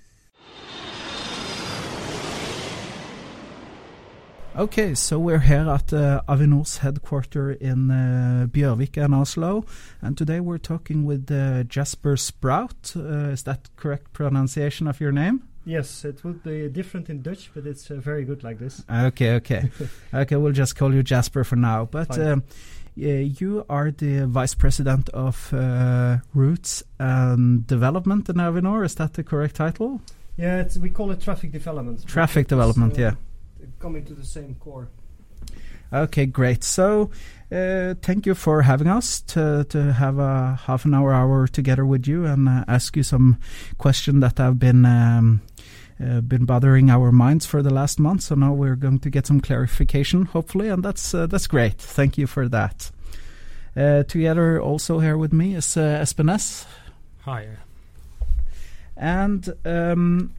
[4.56, 9.64] Okay, so we're here at uh, Avinor's headquarter in uh, Bjørvika in Oslo,
[10.02, 12.92] and today we're talking with uh, Jasper Sprout.
[12.94, 15.12] Uh, is that correct pronunciation of your?
[15.64, 18.82] Yes, it would be different in Dutch, but it's uh, very good like this.
[18.90, 19.70] Okay, okay,
[20.14, 20.36] okay.
[20.36, 21.84] We'll just call you Jasper for now.
[21.84, 22.44] But um,
[22.94, 28.84] yeah, you are the vice president of uh, Routes and Development in Avinor.
[28.84, 30.00] Is that the correct title?
[30.36, 32.06] Yeah, we call it traffic development.
[32.06, 33.12] Traffic development, uh, yeah.
[33.78, 34.88] Coming to the same core.
[35.92, 36.62] Okay, great.
[36.62, 37.10] So,
[37.50, 41.84] uh, thank you for having us to to have a half an hour hour together
[41.84, 43.38] with you and uh, ask you some
[43.76, 45.42] question that have been um,
[46.02, 48.22] uh, been bothering our minds for the last month.
[48.22, 51.74] So now we're going to get some clarification, hopefully, and that's uh, that's great.
[51.74, 52.90] Thank you for that.
[53.76, 56.04] Uh, together, also here with me is uh.
[57.24, 57.48] Hi.
[58.96, 60.34] And um,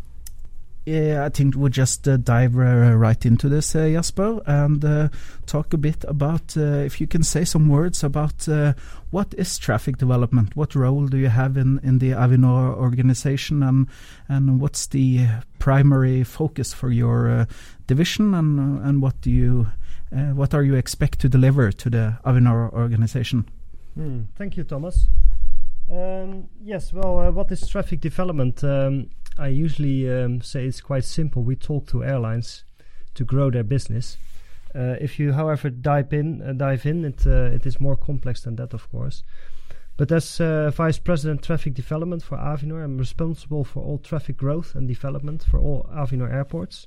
[0.85, 5.09] yeah, I think we'll just uh, dive uh, right into this, uh, Jasper, and uh,
[5.45, 8.73] talk a bit about uh, if you can say some words about uh,
[9.11, 13.87] what is traffic development, what role do you have in, in the Avinor organization, and
[14.27, 15.27] and what's the
[15.59, 17.47] primary focus for your
[17.85, 19.67] division, and and what do you
[20.09, 23.47] what are you expect to deliver to the Avinor organization?
[23.97, 25.07] Mm, thank you, Thomas.
[25.91, 28.63] Um, yes, well, what is traffic development?
[28.63, 29.09] Um,
[29.41, 31.41] I usually um, say it's quite simple.
[31.41, 32.63] We talk to airlines
[33.15, 34.17] to grow their business.
[34.75, 38.43] Uh, if you, however, dive in, uh, dive in, it uh, it is more complex
[38.43, 39.23] than that, of course.
[39.97, 44.75] But as uh, Vice President Traffic Development for Avinor, I'm responsible for all traffic growth
[44.75, 46.85] and development for all Avinor airports.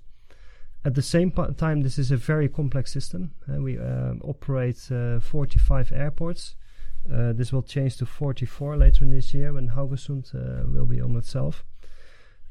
[0.85, 3.33] At the same time, this is a very complex system.
[3.53, 6.55] Uh, we um, operate uh, 45 airports.
[7.05, 10.33] this will change to 44 later in this year when Haugesund
[10.73, 11.65] will be on itself.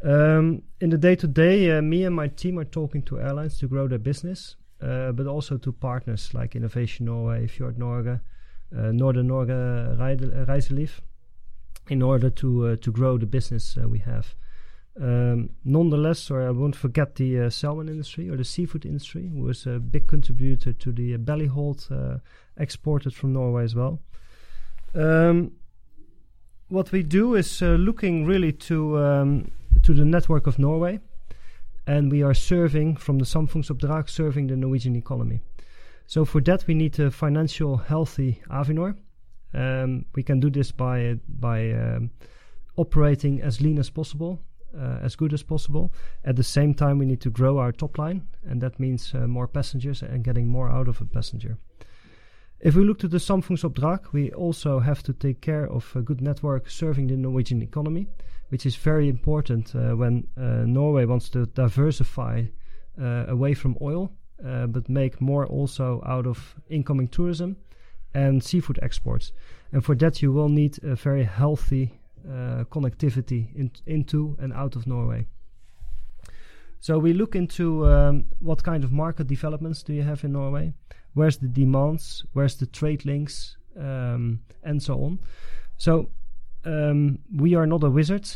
[0.04, 3.68] Um, in the day to day, me and my team are talking to airlines to
[3.68, 8.20] grow their business, uh, but also to partners like Innovation Norway, Fjord Norge,
[8.78, 11.00] uh, Northern Norge Reiseliv,
[11.90, 14.36] in order to uh, to grow the business uh, we have.
[15.00, 19.66] Um, nonetheless, I won't forget the uh, salmon industry or the seafood industry, who was
[19.66, 21.88] a big contributor to the belly hold
[22.58, 24.00] exported from Norway as well.
[24.94, 25.54] Um,
[26.68, 31.00] what we do is looking really to um, to the network of Norway,
[31.86, 35.42] and we are serving from the Samfunnsoppdrag, serving the Norwegian economy.
[36.08, 38.96] So for that, we need a financial healthy Avinor.
[39.54, 42.12] Um, we can do this by by um,
[42.76, 44.40] operating as lean as possible,
[44.76, 45.92] uh, as good as possible.
[46.24, 49.28] At the same time, we need to grow our top line, and that means uh,
[49.28, 51.58] more passengers and getting more out of a passenger.
[52.60, 56.22] If we look to the Samfunnsoppdrag, we also have to take care of a good
[56.22, 58.08] network serving the Norwegian economy
[58.54, 62.44] which is very important uh, when uh, Norway wants to diversify
[63.02, 64.12] uh, away from oil,
[64.68, 67.58] but make more also out of incoming tourism
[68.14, 69.32] and seafood exports.
[69.72, 74.76] And for that, you will need a very healthy uh, connectivity in, into and out
[74.76, 75.26] of Norway.
[76.80, 80.74] So we look into um, what kind of market developments do you have in Norway?
[81.16, 82.24] Where's the demands?
[82.34, 83.58] Where's the trade links?
[83.76, 85.20] Um, and so on.
[85.78, 86.12] So
[86.66, 88.30] um, we are not a wizard.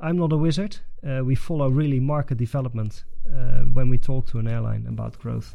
[0.00, 0.78] I'm not a wizard.
[1.06, 5.54] Uh, we follow really market development uh, when we talk to an airline about growth.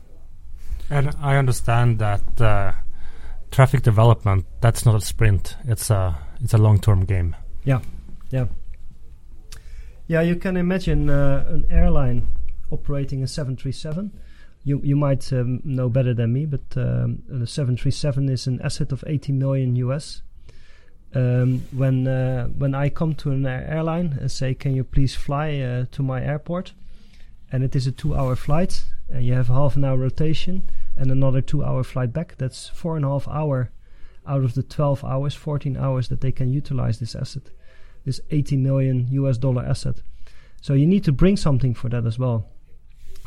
[0.89, 2.73] And I understand that uh,
[3.51, 5.55] traffic development that's not a sprint.
[5.65, 7.35] It's a it's a long term game.
[7.63, 7.81] Yeah,
[8.31, 8.45] yeah,
[10.07, 10.21] yeah.
[10.21, 12.27] You can imagine uh, an airline
[12.71, 14.11] operating a 737.
[14.63, 18.91] You you might um, know better than me, but um, the 737 is an asset
[18.91, 20.21] of 80 million US.
[21.15, 25.59] Um, when uh, when I come to an airline and say, "Can you please fly
[25.59, 26.73] uh, to my airport?"
[27.51, 30.63] and it is a two-hour flight, and you have half an hour rotation
[30.95, 32.35] and another two-hour flight back.
[32.37, 33.71] That's four and a half hour
[34.27, 37.49] out of the 12 hours, 14 hours that they can utilize this asset,
[38.05, 40.01] this 80 million US dollar asset.
[40.61, 42.47] So you need to bring something for that as well.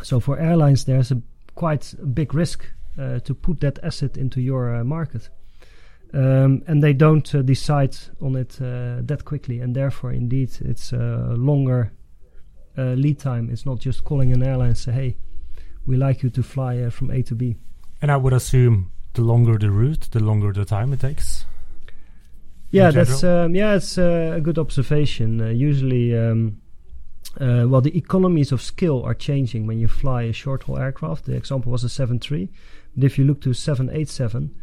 [0.02, 1.22] So for airlines, there's a
[1.54, 2.64] quite big risk
[2.98, 5.28] uh, to put that asset into your uh, market.
[6.14, 10.92] Um, and they don't uh, decide on it uh, that quickly, and therefore, indeed, it's
[10.92, 11.92] a longer
[12.76, 13.48] uh, lead time.
[13.50, 15.16] It's not just calling an airline and say, "Hey,
[15.86, 17.56] we like you to fly uh, from A to B."
[18.02, 21.46] And I would assume the longer the route, the longer the time it takes.
[22.70, 25.38] Yeah, that's um, yeah, it's a good observation.
[25.56, 26.16] usually.
[26.16, 26.58] Um,
[27.40, 31.24] uh, well, the economies of scale are changing when you fly a short haul aircraft.
[31.24, 32.50] The example was a 7.3,
[32.94, 34.54] but if you look to 787,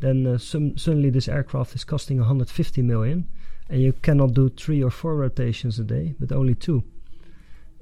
[0.00, 3.28] then uh, some, suddenly this aircraft is costing 150 million,
[3.68, 6.82] and you cannot do three or four rotations a day, but only two.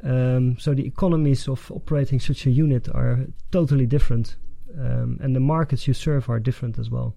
[0.02, 4.36] Um, so the economies of operating such a unit are totally different,
[4.78, 7.14] um, and the markets you serve are different as well.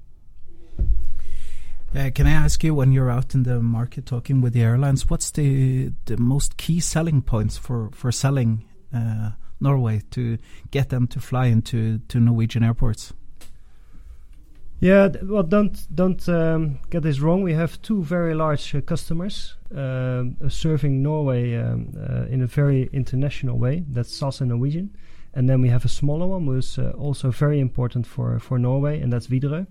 [1.96, 5.10] Uh, can I ask you, when you're out in the market talking with the airlines,
[5.10, 9.32] what's the the most key selling points for for selling uh,
[9.62, 10.38] Norway to
[10.72, 13.14] get them to fly into to Norwegian airports?
[14.80, 17.44] Yeah, well, don't don't um, get this wrong.
[17.44, 22.90] We have two very large uh, customers uh, serving Norway um, uh, in a very
[22.92, 23.86] international way.
[23.88, 24.90] That's SAS and Norwegian,
[25.34, 29.00] and then we have a smaller one who's uh, also very important for for Norway,
[29.00, 29.66] and that's Widerøe.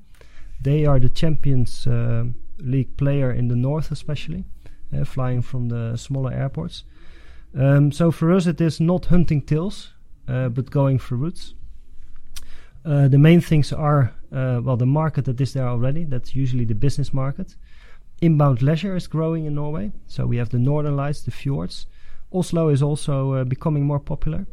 [0.63, 2.25] They are the Champions uh,
[2.59, 4.45] League player in the north, especially,
[4.93, 6.85] uh, flying from the smaller airports.
[7.55, 9.93] Um, so for us, it is not hunting tails,
[10.27, 11.17] but going for
[12.85, 13.11] routes.
[13.11, 16.75] the main things are uh, well, the market that is there already, that's usually the
[16.75, 17.55] business market.
[18.21, 19.93] Inbound leisure is growing in Norway.
[20.07, 21.87] So we have the northern lights, the fjords.
[22.33, 24.47] Oslo is also uh, becoming more popular.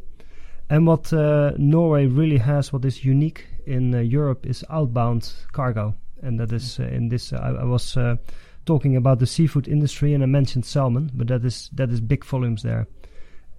[0.69, 5.95] And what uh, Norway really has, what is unique in uh, Europe, is outbound cargo.
[6.21, 7.33] And that is uh, in this.
[7.33, 8.17] I, I was uh,
[8.65, 12.23] talking about the seafood industry, and I mentioned salmon, but that is that is big
[12.23, 12.87] volumes there.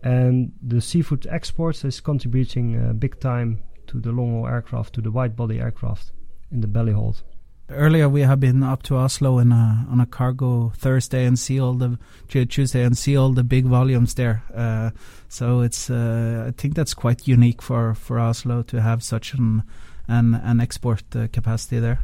[0.05, 3.59] And the seafood exports is contributing big time
[3.93, 6.13] to the long haul aircraft, to the wide body aircraft
[6.51, 7.23] in the belly hold.
[7.69, 11.61] Earlier, we have been up to Oslo in a, on a cargo Thursday and see
[11.61, 14.43] all the Tuesday and see all the big volumes there.
[14.55, 14.91] Uh,
[15.29, 19.63] so it's uh, I think that's quite unique for, for Oslo to have such an
[20.09, 22.01] an, an export uh, capacity there.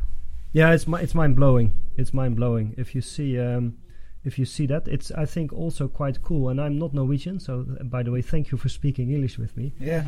[0.53, 1.74] Yeah, it's it's mind blowing.
[1.96, 3.77] It's mind blowing if you see um,
[4.24, 4.88] if you see that.
[4.88, 6.48] It's I think also quite cool.
[6.48, 9.72] And I'm not Norwegian, so by the way, thank you for speaking English with me.
[9.79, 10.05] Yeah.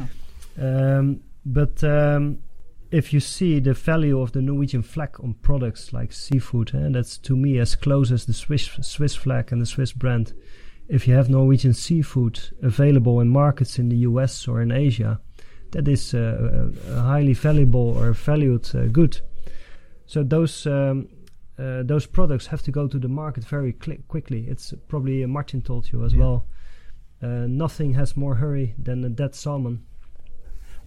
[0.58, 2.38] Um, but um,
[2.90, 6.98] if you see the value of the Norwegian flag on products like seafood, and eh,
[6.98, 10.34] that's to me as close as the Swiss Swiss flag and the Swiss brand.
[10.88, 15.20] If you have Norwegian seafood available in markets in the US or in Asia,
[15.70, 19.20] that is uh, a highly valuable or valued uh, good.
[20.06, 21.08] So those um,
[21.56, 24.46] uh, those products have to go to the market very quickly.
[24.48, 26.20] It's probably uh, Martin told you as yeah.
[26.20, 26.46] well.
[27.22, 29.84] Uh, nothing has more hurry than a dead salmon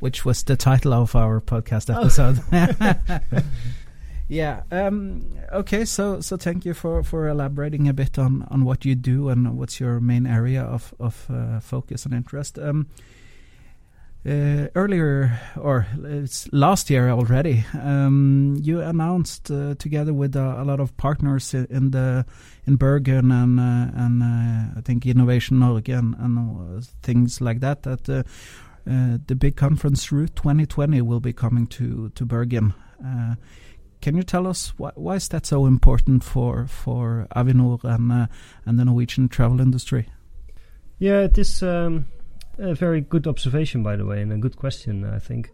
[0.03, 2.01] which was the title of our podcast oh.
[2.01, 2.43] episode.
[4.27, 4.63] yeah.
[4.69, 5.85] Um, okay.
[5.85, 9.57] So so thank you for for elaborating a bit on on what you do and
[9.57, 12.59] what's your main area of of uh, focus and interest.
[12.59, 12.87] Um,
[14.25, 20.63] uh, earlier, or it's last year already, um, you announced uh, together with uh, a
[20.63, 22.25] lot of partners in the
[22.65, 27.83] in Bergen and uh, and uh, I think Innovation Norge and, and things like that
[27.83, 28.23] that uh,
[28.85, 32.73] the big conference Route 2020 will be coming to to Bergen.
[33.05, 33.35] Uh,
[34.01, 38.27] can you tell us why, why is that so important for for Avinor and uh,
[38.65, 40.07] and the Norwegian travel industry?
[40.99, 42.05] Yeah, it is um,
[42.57, 45.05] a very good observation, by the way, and a good question.
[45.05, 45.51] I think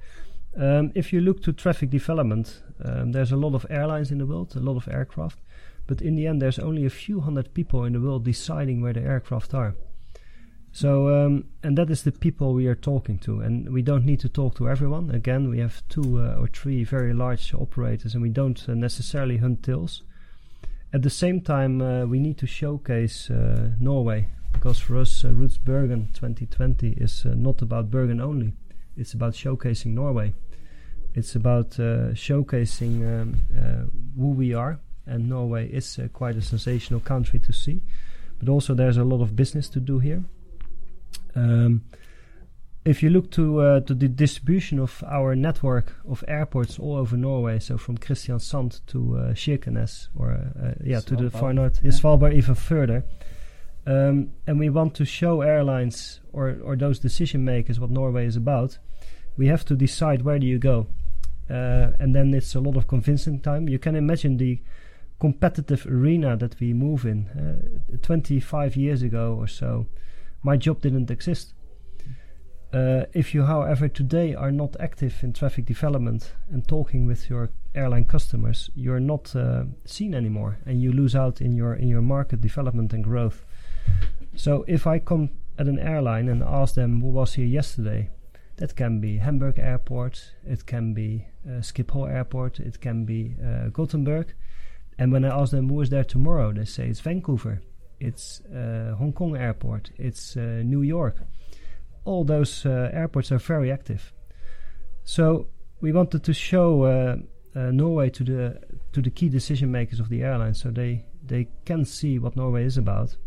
[0.58, 4.26] Um, if you look to traffic development, um, there's a lot of airlines in the
[4.26, 5.38] world, a lot of aircraft,
[5.88, 8.94] but in the end, there's only a few hundred people in the world deciding where
[8.94, 9.76] the aircraft are.
[10.72, 14.20] So, um, and that is the people we are talking to, and we don't need
[14.22, 15.10] to talk to everyone.
[15.10, 19.38] Again, we have two uh, or three very large operators, and we don't uh, necessarily
[19.38, 20.04] hunt tails.
[20.94, 25.32] At the same time, uh, we need to showcase uh, Norway because for us, uh,
[25.32, 28.54] Routes Bergen 2020 is uh, not about Bergen only.
[28.96, 30.34] It's about showcasing Norway.
[31.16, 37.52] It's about showcasing um, who we are, and Norway is quite a sensational country to
[37.52, 37.82] see.
[38.38, 40.24] But also, there's a lot of business to do here.
[41.36, 41.84] Um,
[42.86, 47.18] if you look to uh, to the distribution of our network of airports all over
[47.18, 51.92] Norway, so from Kristiansand to uh, Kirkenes, or uh, yeah, to the far north, Yeah.
[51.92, 53.04] Svalbard even further.
[53.86, 58.36] Um, and we want to show airlines or or those decision makers what Norway is
[58.36, 58.78] about.
[59.38, 60.88] We have to decide where do you go,
[61.50, 63.68] uh, and then it's a lot of convincing time.
[63.70, 64.60] You can imagine the
[65.20, 67.28] competitive arena that we move in.
[67.28, 69.86] Uh, 25 years ago or so,
[70.44, 71.54] my job didn't exist.
[72.72, 77.50] Uh, if you, however, today are not active in traffic development and talking with your
[77.74, 82.02] airline customers, you're not uh, seen anymore, and you lose out in your in your
[82.02, 83.44] market development and growth.
[84.36, 88.12] So, if I come at an airline and ask them who was here yesterday,
[88.58, 93.70] that can be Hamburg Airport, it can be uh, Schiphol Airport, it can be uh,
[93.70, 94.34] Gothenburg,
[95.00, 97.62] and when I ask them who is there tomorrow, they say it's Vancouver,
[98.00, 101.18] it's uh, Hong Kong Airport, it's uh, New York
[102.06, 104.14] all those uh, airports are very active.
[105.04, 105.48] So
[105.82, 107.20] we wanted to show
[107.56, 108.60] Norway to the
[108.94, 112.66] to the key decision makers of the airline, so they they can see what Norway
[112.66, 113.18] is about,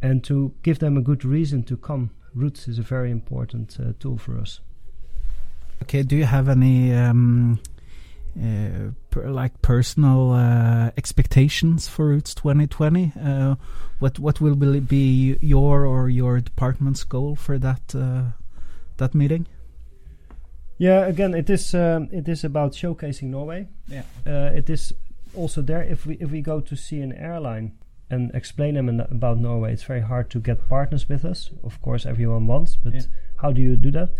[0.00, 2.10] and to give them a good reason to come.
[2.34, 4.60] Routes is a very important tool for us.
[5.82, 7.60] Okay, do you have any um,
[8.38, 13.12] uh, per, like personal uh, expectations for Routes 2020?
[13.22, 13.54] Uh,
[13.98, 18.30] what what will be- be your or your department's goal for that uh,
[18.96, 19.46] that meeting?
[20.78, 23.68] Yeah, again, it is um, it is about showcasing Norway.
[23.86, 24.02] Yeah.
[24.26, 24.92] Uh, it is
[25.34, 27.72] also there if we if we go to see an airline
[28.10, 31.50] and explain them about Norway, it's very hard to get partners with us.
[31.64, 33.02] Of course, everyone wants, but Yeah.
[33.36, 34.10] how do you do that?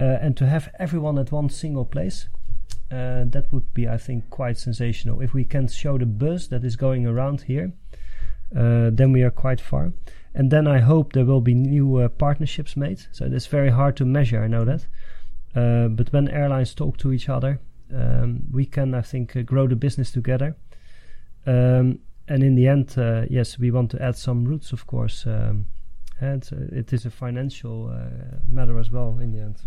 [0.00, 2.28] Uh, and to have everyone at one single place,
[2.90, 5.20] uh, that would be, I think, quite sensational.
[5.20, 7.72] If we can show the buzz that is going around here,
[8.56, 9.92] uh, then we are quite far.
[10.34, 13.00] And then I hope there will be new uh, partnerships made.
[13.12, 14.42] So it's very hard to measure.
[14.42, 14.86] I know that.
[15.54, 17.60] Uh, but when airlines talk to each other,
[17.94, 20.56] um, we can, I think, uh, grow the business together.
[21.46, 25.26] Um, and in the end, uh, yes, we want to add some routes, of course.
[25.26, 25.66] Um,
[26.20, 27.90] and it is a financial
[28.46, 29.62] matter as well in the end.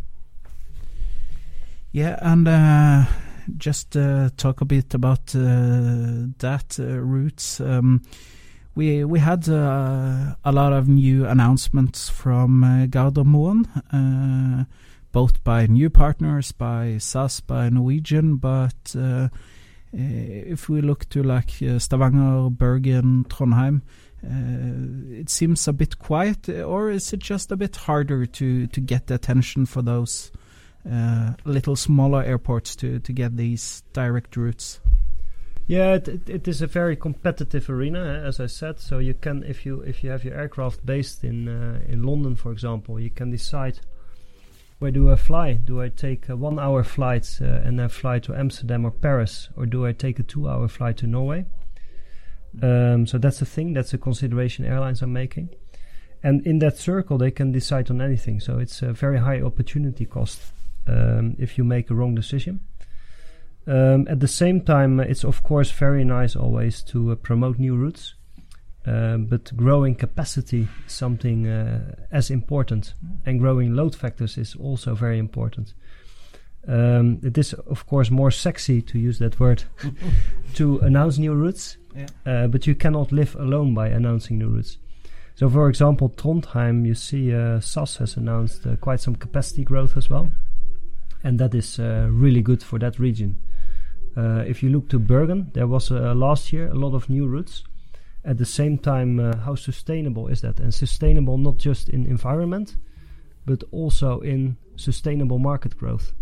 [1.96, 3.06] Yeah, and uh,
[3.56, 7.60] just uh, talk a bit about uh, that uh, routes.
[7.60, 8.02] Um,
[8.74, 14.66] we we had uh, a lot of new announcements from uh, Gardermoen, uh,
[15.12, 18.38] both by new partners, by SAS, by Norwegian.
[18.38, 19.30] But uh,
[19.92, 23.84] if we look to like Stavanger, Bergen, Trondheim,
[24.24, 26.50] uh, it seems a bit quiet.
[26.50, 30.32] Or is it just a bit harder to to get the attention for those?
[30.90, 34.80] Uh, little smaller airports to, to get these direct routes.
[35.66, 38.80] Yeah, it, it, it is a very competitive arena, eh, as I said.
[38.80, 42.36] So you can, if you if you have your aircraft based in uh, in London,
[42.36, 43.80] for example, you can decide
[44.80, 45.54] where do I fly?
[45.54, 49.66] Do I take a one-hour flight uh, and then fly to Amsterdam or Paris, or
[49.66, 51.46] do I take a two-hour flight to Norway?
[52.62, 53.72] Um, so that's a thing.
[53.72, 55.50] That's a consideration airlines are making,
[56.22, 58.42] and in that circle, they can decide on anything.
[58.42, 60.52] So it's a very high opportunity cost
[60.88, 62.60] um, if you make a wrong decision.
[63.66, 67.60] Um, at the same time, uh, it's of course very nice always to uh, promote
[67.60, 68.16] new routes,
[68.86, 72.94] um, but growing capacity is something uh, as important,
[73.26, 75.74] and growing load factors is also very important.
[76.68, 79.64] Um, it is of course more sexy to use that word
[80.56, 82.08] to announce new routes, Yeah.
[82.26, 84.78] uh, but you cannot live alone by announcing new routes.
[85.36, 89.98] So, for example, Trondheim, you see, uh, SAS has announced uh, quite some capacity growth
[89.98, 90.30] as well,
[91.24, 93.38] and that is uh, really good for that region.
[94.16, 97.28] Uh, if you look to Bergen, there was uh, last year a lot of new
[97.28, 97.64] routes.
[98.26, 100.60] At the same time, how sustainable is that?
[100.60, 102.78] And sustainable not just in environment,
[103.46, 106.14] but also in sustainable market growth.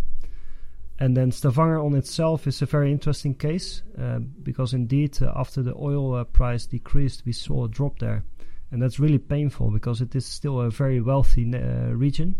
[0.99, 5.63] And then Stavanger on itself is a very interesting case uh, because indeed, uh, after
[5.63, 8.23] the oil uh, price decreased, we saw a drop there.
[8.71, 11.45] And that's really painful because it is still a very wealthy
[11.91, 12.35] region.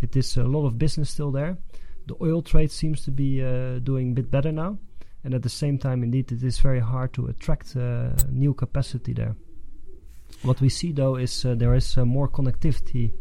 [0.00, 1.58] It is a lot of business still there,
[2.08, 4.78] the oil trade seems to be uh, doing a bit better now,
[5.24, 9.12] and at the same time, indeed, it is very hard to attract uh, new capacity
[9.12, 9.36] there.
[10.42, 13.12] What we see though is uh, there is uh, more connectivity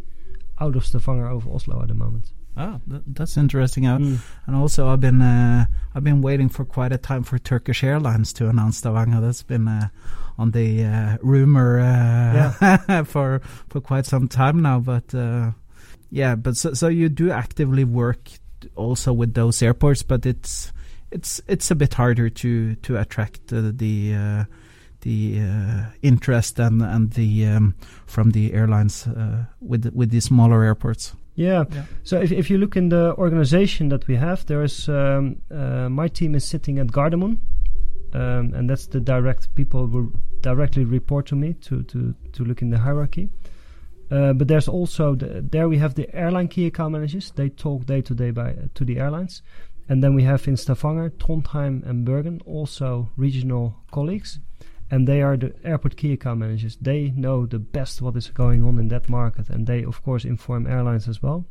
[0.59, 2.31] out of Stavanger over Oslo at the moment.
[2.59, 3.85] Ah, th- that's interesting.
[3.87, 4.17] Uh, Mm.
[4.47, 5.65] And also, I've been uh,
[5.95, 9.21] I've been waiting for quite a time for Turkish Airlines to announce Stavanger.
[9.21, 9.89] That's been uh,
[10.37, 14.79] on the uh, rumor uh, for for quite some time now.
[14.79, 15.51] But uh,
[16.11, 18.29] yeah, but so, so you do actively work
[18.75, 20.71] also with those airports, but it's
[21.11, 24.15] it's it's a bit harder to to attract uh, the.
[24.15, 24.43] Uh,
[25.01, 27.75] the uh, interest and and the um,
[28.07, 31.15] from the airlines uh, with with the smaller airports.
[31.35, 31.65] Yeah.
[31.71, 31.83] Yeah.
[32.03, 35.87] So if if you look in the organization that we have, there is um, uh,
[35.89, 37.37] my team is sitting at Gardermoen,
[38.13, 42.61] um, and that's the direct people who directly report to me to to to look
[42.61, 43.29] in the hierarchy.
[44.09, 47.31] Uh, but there's also the, there we have the airline key account managers.
[47.31, 49.41] They talk day to day by to the airlines,
[49.89, 54.39] and then we have in Stavanger, Trondheim, and Bergen also regional colleagues,
[54.89, 56.77] and they are the airport key account managers.
[56.77, 60.23] They know the best what is going on in that market, and they of course
[60.23, 61.45] inform airlines as well.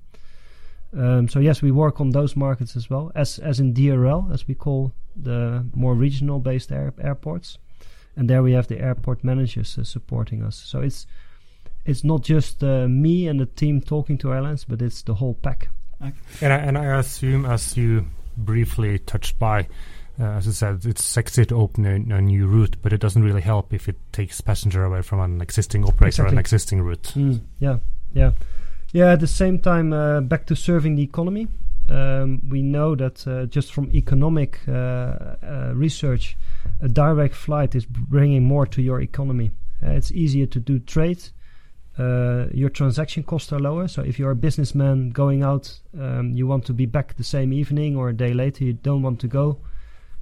[0.96, 4.48] Um, so yes, we work on those markets as well, as as in DRL, as
[4.48, 7.58] we call the more regional based air, airports,
[8.16, 10.56] and there we have the airport managers uh, supporting us.
[10.56, 11.06] So it's
[11.86, 15.34] it's not just uh, me and the team talking to airlines, but it's the whole
[15.34, 15.68] pack.
[16.42, 18.06] And I, and I assume, as you
[18.36, 19.66] briefly touched by,
[20.20, 23.22] uh, as I said, it's sexy to open a, a new route, but it doesn't
[23.22, 26.32] really help if it takes passenger away from an existing operator, Exactly.
[26.34, 27.12] an existing route.
[27.14, 27.78] Mm, yeah,
[28.12, 28.32] yeah,
[28.92, 29.12] yeah.
[29.12, 31.48] At the same time, uh, back to serving the economy.
[31.88, 36.36] Um, we know that uh, just from economic uh, uh, research,
[36.80, 39.52] a direct flight is bringing more to your economy.
[39.82, 41.22] Uh, it's easier to do trade.
[41.98, 43.88] Uh, your transaction costs are lower.
[43.88, 47.52] So if you're a businessman going out, um, you want to be back the same
[47.52, 48.64] evening or a day later.
[48.64, 49.58] You don't want to go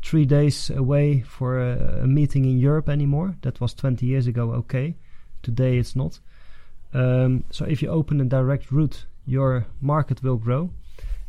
[0.05, 3.37] three days away for a, a meeting in Europe anymore.
[3.43, 4.53] That was 20 years ago.
[4.53, 4.97] Okay,
[5.43, 6.21] today it's not.
[6.93, 10.71] Um, so if you open a direct route, your market will grow.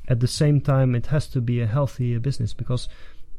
[0.07, 2.87] At the same time, it has to be a healthy uh, business because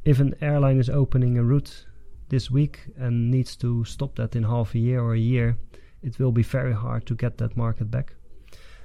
[0.05, 1.87] if an airline is opening a route
[2.29, 5.59] this week and needs to stop that in half a year or a year,
[6.07, 8.15] it will be very hard to get that market back.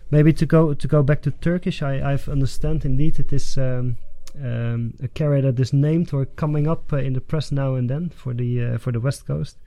[0.10, 3.98] Maybe to go to go back to Turkish, I I've understand indeed it is um,
[4.44, 7.90] um, a carrier that is named or coming up uh, in the press now and
[7.90, 9.58] then for the uh, for the west coast.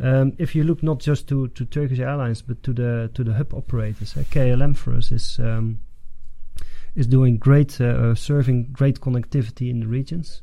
[0.00, 3.34] Um, if you look not just to, to Turkish Airlines but to the to the
[3.34, 5.78] hub operators, uh, KLM for us is um,
[6.96, 10.42] is doing great, uh, uh, serving great connectivity in the regions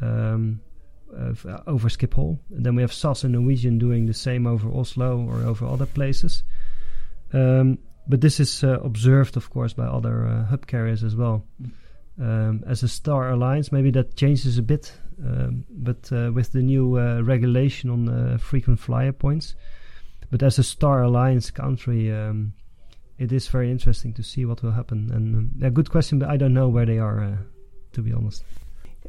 [0.00, 0.60] um,
[1.18, 2.38] uh, over Schiphol.
[2.50, 5.86] And then we have SAS and Norwegian doing the same over Oslo or over other
[5.86, 6.42] places.
[7.32, 11.44] Um, but this is uh, observed, of course, by other uh, hub carriers as well.
[12.20, 14.92] Um, as a Star Alliance, maybe that changes a bit,
[15.24, 19.54] um, but uh, with the new uh, regulation on uh, frequent flyer points.
[20.30, 22.54] But as a Star Alliance country, um,
[23.18, 25.10] it is very interesting to see what will happen.
[25.12, 27.38] And um, a good question, but I don't know where they are,
[27.92, 28.42] to be honest.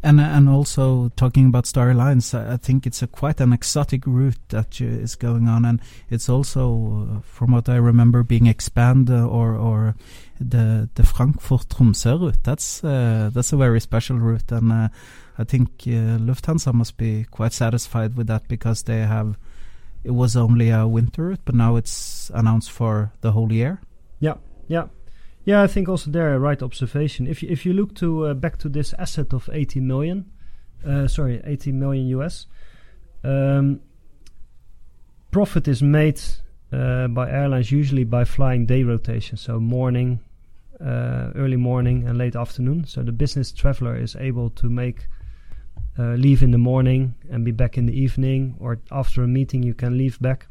[0.01, 4.05] And and also talking about Star Alliance, I I think it's a quite an exotic
[4.07, 8.47] route that uh, is going on, and it's also, uh, from what I remember, being
[8.47, 9.95] expanded or or
[10.39, 12.43] the the Frankfurt Tromsø route.
[12.43, 14.87] That's uh, that's a very special route, and uh,
[15.37, 19.37] I think uh, Lufthansa must be quite satisfied with that because they have.
[20.03, 23.81] It was only a winter route, but now it's announced for the whole year.
[24.21, 24.35] Yeah,
[24.69, 24.87] yeah.
[25.63, 27.25] I think also there a right observation.
[27.25, 30.29] If you, if you look to uh, back to this asset of 80 million,
[30.85, 32.45] uh, sorry, 80 million US,
[33.23, 33.79] um,
[35.31, 36.21] profit is made
[36.71, 40.19] uh, by airlines usually by flying day rotation, so morning,
[40.79, 42.85] uh, early morning, and late afternoon.
[42.85, 45.07] So the business traveler is able to make
[45.97, 49.63] uh, leave in the morning and be back in the evening, or after a meeting
[49.63, 50.47] you can leave back.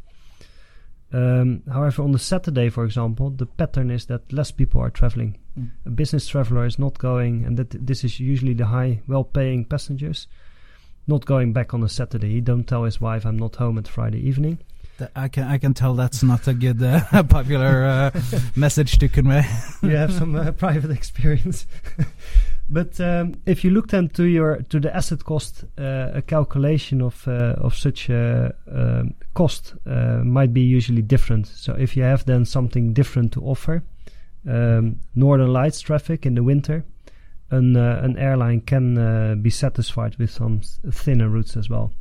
[1.12, 5.38] Um, however, on the Saturday, for example, the pattern is that less people are traveling.
[5.58, 5.70] Mm.
[5.86, 10.26] A business traveler is not going, and that this is usually the high, well-paying passengers,
[11.06, 12.34] not going back on a Saturday.
[12.34, 14.58] He don't tell his wife, "I'm not home at Friday evening."
[14.98, 18.20] Th- I can I can tell that's not a good uh, popular uh,
[18.54, 19.46] message to convey.
[19.82, 21.66] you have some uh, private experience.
[22.68, 27.00] But um, if you look then to your to the asset cost, uh, a calculation
[27.00, 31.46] of uh, of such a um, cost uh, might be usually different.
[31.46, 33.82] So if you have then something different to offer,
[34.46, 36.84] um, Northern Lights traffic in the winter,
[37.50, 40.60] an uh, an airline can uh, be satisfied with some
[40.90, 41.92] thinner routes as well.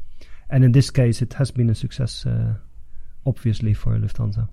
[0.49, 2.26] And in this case, it has been a success,
[3.26, 4.47] obviously for Lufthansa.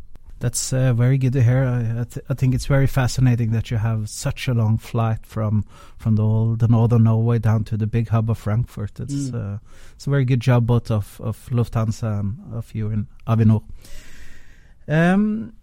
[0.45, 1.65] That's uh, very good to hear.
[1.65, 5.25] I, I, th- I, think it's very fascinating that you have such a long flight
[5.25, 5.65] from
[5.97, 9.01] from the, all, the northern Norway down to the big hub of Frankfurt.
[9.01, 9.55] It's mm.
[9.55, 9.59] uh,
[9.95, 13.63] it's a very good job both of, of Lufthansa and of you in Avinor.
[14.87, 15.55] Um,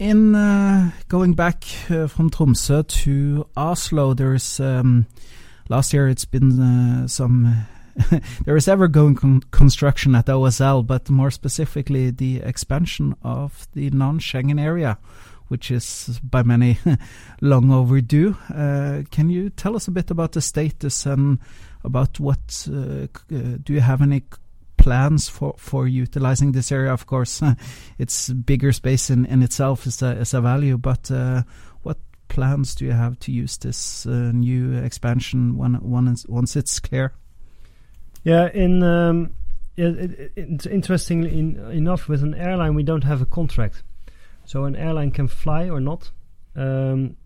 [0.00, 5.06] in uh, going back uh, from Tromsø to Oslo, there's um,
[5.68, 7.68] last year it's been uh, some
[8.44, 13.90] there is ever going con construction at OSL, but more specifically the expansion of the
[13.90, 14.98] non-Schengen area,
[15.48, 16.78] which is by many
[17.40, 18.36] long overdue.
[18.52, 21.38] Uh, can you tell us a bit about the status and
[21.84, 24.22] about what uh, uh do you have any
[24.76, 26.92] plans for, for utilizing this area?
[26.92, 27.42] Of course,
[27.98, 31.42] it's bigger space in, in itself is a, is a value, but uh,
[31.82, 36.78] what plans do you have to use this uh, new expansion when, when once it's
[36.78, 37.14] clear?
[38.26, 39.36] Yeah, in um,
[39.76, 43.84] it, it's interestingly in, enough with an airline we don't have a contract,
[44.44, 46.10] so an airline can fly or not.
[46.56, 47.18] Um,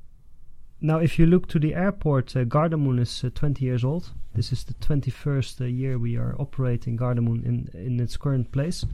[0.82, 4.10] now, if you look to the airport, uh, Gardermoen is uh, 20 years old.
[4.34, 8.84] This is the 21st uh, year we are operating Gardermoen in in its current place.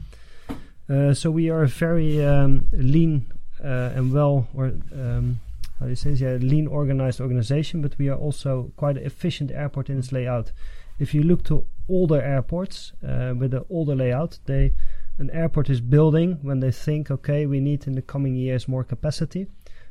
[0.89, 3.25] Uh, so we are a very um, lean
[3.61, 5.41] uh, and well, or um,
[5.77, 7.81] how do you say, yeah, lean organized organization.
[7.81, 10.53] But we are also quite an efficient airport in its layout.
[10.99, 14.73] If you look to older airports uh, with the older layout, they
[15.19, 18.83] an airport is building when they think, okay, we need in the coming years more
[18.83, 19.47] capacity.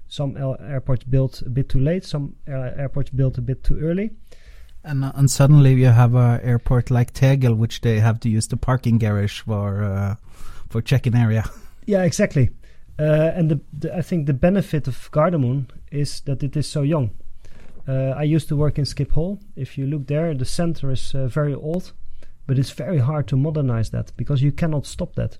[0.08, 4.10] Some airports built a bit too late, some airports built a bit too early.
[4.84, 8.46] And, uh, and suddenly you have an airport like Tegel, which they have to use
[8.46, 10.14] the parking garage for uh,
[10.68, 11.44] for check-in area.
[11.88, 12.50] Yeah, exactly.
[12.98, 16.82] Uh, and the, the, I think the benefit of Gardermoen is that it is so
[16.82, 17.12] young.
[17.88, 19.38] Uh, I used to work in Schiphol.
[19.54, 21.92] If you look there, the center is uh, very old,
[22.46, 25.38] but it's very hard to modernize that because you cannot stop that.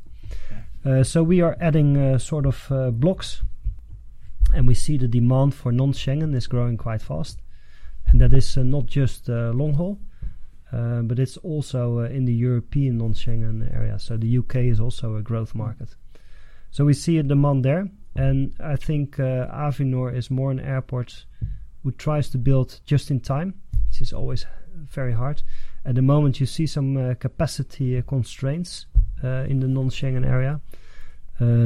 [0.85, 3.43] Uh, so we are adding uh, sort of uh, blocks,
[4.55, 7.41] and we see the demand for non-Schengen is growing quite fast,
[8.07, 9.99] and that is uh, not just long haul,
[10.71, 13.99] but it's also in the European non-Schengen area.
[13.99, 15.97] So the UK is also a growth market.
[16.71, 21.25] So we see a demand there, and I think Avinor is more an airport
[21.87, 23.55] who tries to build just in time,
[23.87, 24.45] which is always
[24.91, 25.41] very hard.
[25.85, 28.87] At the moment, you see some uh, capacity uh, constraints
[29.23, 30.61] uh, in the non-Schengen area.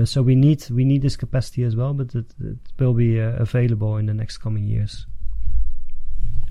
[0.04, 3.96] So we need we need this capacity as well, but it, it will be available
[3.96, 5.06] in the next coming years.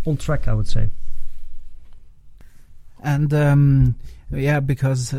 [0.08, 0.90] On track, I would say.
[3.04, 3.96] And um,
[4.32, 5.14] yeah, because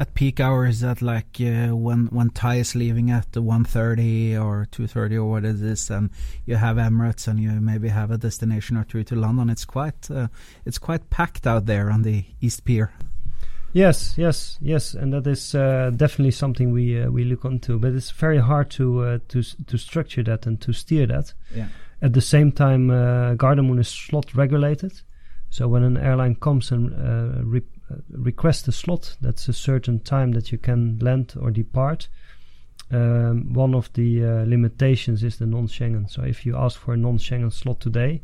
[0.00, 5.16] at peak hours at like uh, when when Thai is leaving at 1.30 or 2.30
[5.16, 6.08] or what it is and
[6.46, 10.10] you have Emirates and you maybe have a destination or two to London it's quite
[10.10, 10.28] uh,
[10.64, 12.90] it's quite packed out there on the East Pier
[13.74, 17.92] yes yes yes and that is uh, definitely something we uh, we look into but
[17.92, 21.68] it's very hard to uh, to to structure that and to steer that yeah.
[22.00, 25.02] at the same time uh, Gardermoen is slot regulated
[25.50, 26.90] so when an airline comes and
[27.52, 27.60] re
[28.10, 29.16] request a slot.
[29.20, 32.08] That's a certain time that you can land or depart.
[32.92, 36.10] Um, one of the uh, limitations is the non-Schengen.
[36.10, 38.22] So if you ask for a non-Schengen slot today,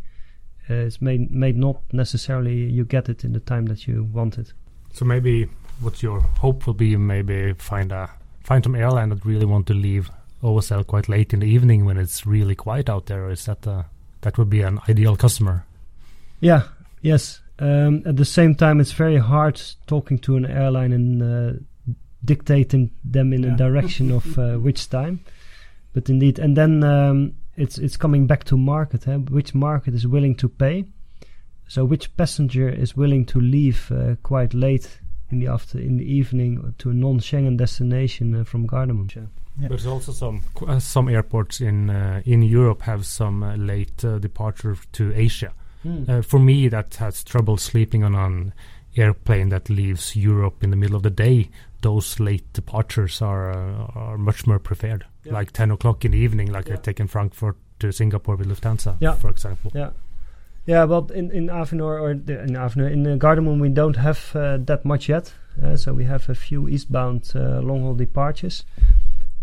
[0.69, 4.39] uh, it's may may not necessarily you get it in the time that you want
[4.39, 4.53] it.
[4.93, 5.49] So maybe
[5.81, 8.11] what your hope will be maybe find a
[8.43, 10.11] find some airline that really want to leave
[10.43, 13.31] OSL quite late in the evening when it's really quiet out there.
[13.31, 13.85] Is that uh,
[14.23, 15.65] that would be an ideal customer?
[16.41, 16.63] Yeah.
[17.03, 17.41] Yes.
[17.59, 21.59] Um, at the same time, it's very hard talking to an airline and uh,
[22.25, 23.55] dictating them in yeah.
[23.55, 25.21] a direction of uh, which time.
[25.95, 29.09] But indeed, and then um, it's it's coming back to market.
[29.09, 29.17] Eh?
[29.17, 30.85] Which market is willing to pay?
[31.69, 35.01] So which passenger is willing to leave uh, quite late
[35.31, 39.11] in the after in the evening to a non-Schengen destination uh, from Gardermoen?
[39.17, 39.23] Yeah.
[39.59, 44.77] But there's also some uh, some airports in uh, in Europe have some late departure
[44.93, 45.55] to Asia.
[45.87, 46.09] Mm.
[46.09, 48.53] Uh, for me, that has trouble sleeping on an
[48.97, 51.49] airplane that leaves Europe in the middle of the day.
[51.83, 55.05] Those late departures are uh, are much more preferred.
[55.25, 55.35] Yeah.
[55.35, 56.75] Like ten o'clock in the evening, like yeah.
[56.75, 59.15] I take in Frankfurt to Singapore with Lufthansa, yeah.
[59.15, 59.71] for example.
[59.75, 59.91] Yeah.
[60.67, 64.35] Yeah, but in in Avinor or the, in Avinor in uh, Gardermoen we don't have
[64.35, 65.33] uh, that much yet.
[65.63, 68.65] Uh, so we have a few eastbound uh, long haul departures.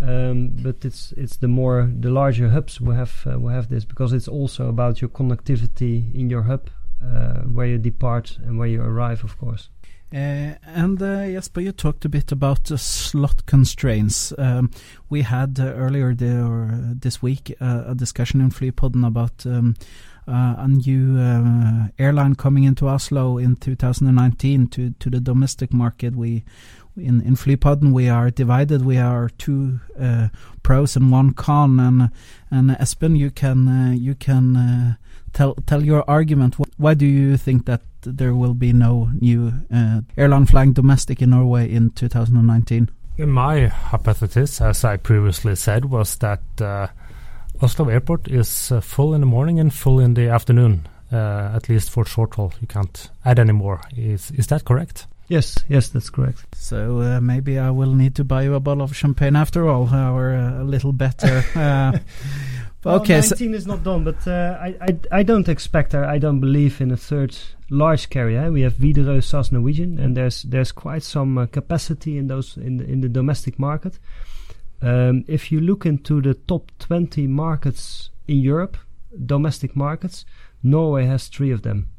[0.06, 3.86] Um, but it's it's the more the larger hubs will have uh, will have this
[3.86, 6.70] because it's also about your connectivity in your hub
[7.02, 9.70] uh, where you depart and where you arrive, of course.
[10.14, 14.32] Uh, and uh, Jesper, you talked a bit about uh, slot constraints.
[14.38, 14.70] Um,
[15.10, 19.76] we had uh, earlier the, this week uh, a discussion in Flypodden about um,
[20.28, 21.18] uh, a new
[21.98, 26.16] airline coming into Oslo in 2019 to to the domestic market.
[26.16, 26.44] We
[26.96, 28.86] in in Flypodden we are divided.
[28.86, 30.30] We are two uh,
[30.62, 31.80] pros and one con.
[31.80, 32.10] And
[32.52, 34.96] and Espen, you can uh, you can uh,
[35.34, 36.56] tell tell your argument.
[36.78, 41.32] Why do you think that there will be no new uh, airline flying domestic in
[41.32, 42.90] Norway in 2019?
[43.18, 46.88] My hypothesis, as I previously said, was that uh,
[47.62, 51.92] Oslo Airport is uh, full in the morning and full in the afternoon, at least
[51.92, 52.54] for short haul.
[52.60, 53.82] You can't add any more.
[53.96, 55.06] Is is that correct?
[55.28, 56.46] Yes, yes, that's correct.
[56.56, 59.94] So uh, maybe I will need to buy you a bottle of champagne after all,
[59.94, 61.44] or uh, a little better.
[61.56, 61.98] Uh,
[62.84, 66.18] well, okay, 19 so is not done, but uh, I, I I don't expect I
[66.18, 67.38] don't believe in a third
[67.70, 68.52] large carrier.
[68.52, 72.78] We have Widerøe, SAS, Norwegian, and there's there's quite some uh, capacity in those in
[72.78, 74.00] the, in the domestic market.
[74.82, 78.78] Um, if you look into the top 20 markets in Europe,
[79.26, 80.26] domestic markets,
[80.62, 81.93] Norway has three of them.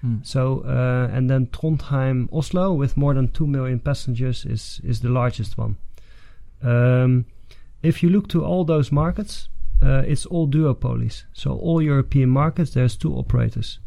[0.00, 0.16] Hmm.
[0.22, 5.08] So uh, and then Trondheim, Oslo, with more than two million passengers, is is the
[5.08, 5.76] largest one.
[6.62, 7.26] Um,
[7.82, 9.48] if you look to all those markets,
[9.82, 11.24] uh, it's all duopolies.
[11.32, 13.78] So all European markets, there's two operators.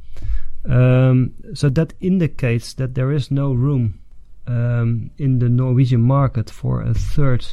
[0.65, 3.99] Um, so that indicates that there is no room
[4.45, 7.45] um, in the Norwegian market for a third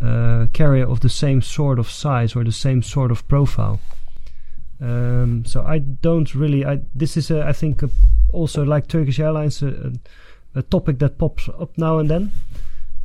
[0.00, 3.80] uh, carrier of the same sort of size or the same sort of profile.
[4.82, 6.66] Um, so I don't really.
[6.66, 7.90] I, this is, a, I think, a,
[8.32, 9.92] also like Turkish Airlines, a,
[10.56, 12.32] a, topic that pops up now and then.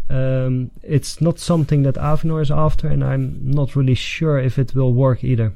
[0.09, 4.73] Um, it's not something that Avinor is after, and I'm not really sure if it
[4.73, 5.53] will work either.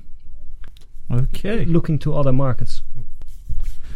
[1.09, 1.65] Okay.
[1.65, 2.83] Looking to other markets.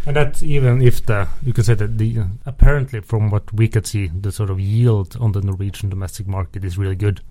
[0.07, 3.67] And that's even if the you can say that the uh, apparently from what we
[3.67, 7.21] could see, the sort of yield on the Norwegian domestic market is really good,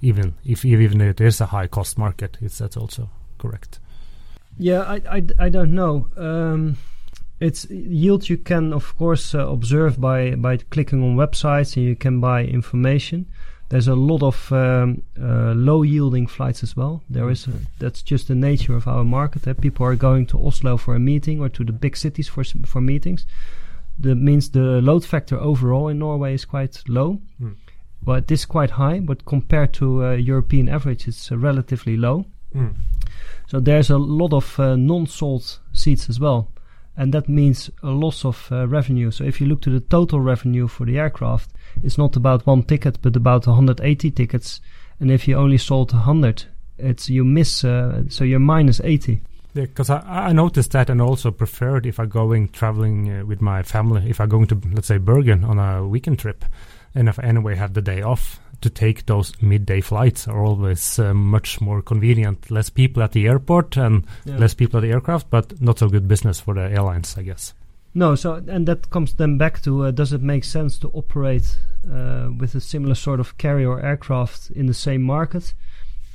[0.00, 2.38] even if even if it is a high cost market.
[2.40, 3.78] Is that also correct?
[4.58, 6.08] Yeah, I, I, I don't know.
[6.16, 6.76] Um,
[7.40, 11.96] it's yield you can of course uh, observe by by clicking on websites and you
[11.96, 13.26] can buy information.
[13.70, 17.02] There's a lot of um, uh, low yielding flights as well.
[17.10, 19.48] There is a, that's just the nature of our market.
[19.48, 19.54] Eh?
[19.54, 22.80] People are going to Oslo for a meeting or to the big cities for for
[22.80, 23.26] meetings.
[23.98, 27.54] That means the load factor overall in Norway is quite low, Mm.
[28.02, 29.00] but it is quite high.
[29.00, 32.26] But compared to uh, European average, it's uh, relatively low.
[32.54, 32.74] Mm.
[33.46, 36.50] So there's a lot of uh, non-sold seats as well,
[36.96, 39.10] and that means a loss of uh, revenue.
[39.10, 41.50] So if you look to the total revenue for the aircraft,
[41.82, 44.60] it's not about one ticket, but about 180 tickets.
[45.00, 46.44] And if you only sold 100,
[46.78, 47.64] it's you miss.
[47.64, 49.20] Uh, so you're minus 80.
[49.54, 53.40] Yeah, because I, I noticed that and also preferred if I'm going traveling uh, with
[53.40, 56.44] my family, if I'm going to, let's say, Bergen on a weekend trip,
[56.94, 60.98] and if I anyway have the day off, to take those midday flights are always
[60.98, 62.50] uh, much more convenient.
[62.50, 64.38] Less people at the airport and Yeah.
[64.38, 67.54] less people at the aircraft, but not so good business for the airlines, I guess.
[67.94, 71.58] No, so and that comes then back to uh, does it make sense to operate
[71.88, 75.54] uh, with a similar sort of carrier aircraft in the same market?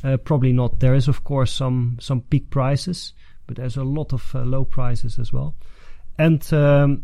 [0.04, 0.80] Uh, probably not.
[0.80, 3.14] There is of course some some peak prices,
[3.48, 5.54] but there's a lot of uh, low prices as well.
[6.18, 7.04] And um,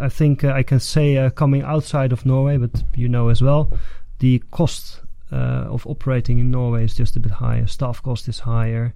[0.00, 3.42] I think uh, I can say uh, coming outside of Norway, but you know as
[3.42, 3.70] well,
[4.18, 5.00] the cost
[5.32, 7.66] uh, of operating in Norway is just a bit higher.
[7.66, 8.94] Staff cost is higher.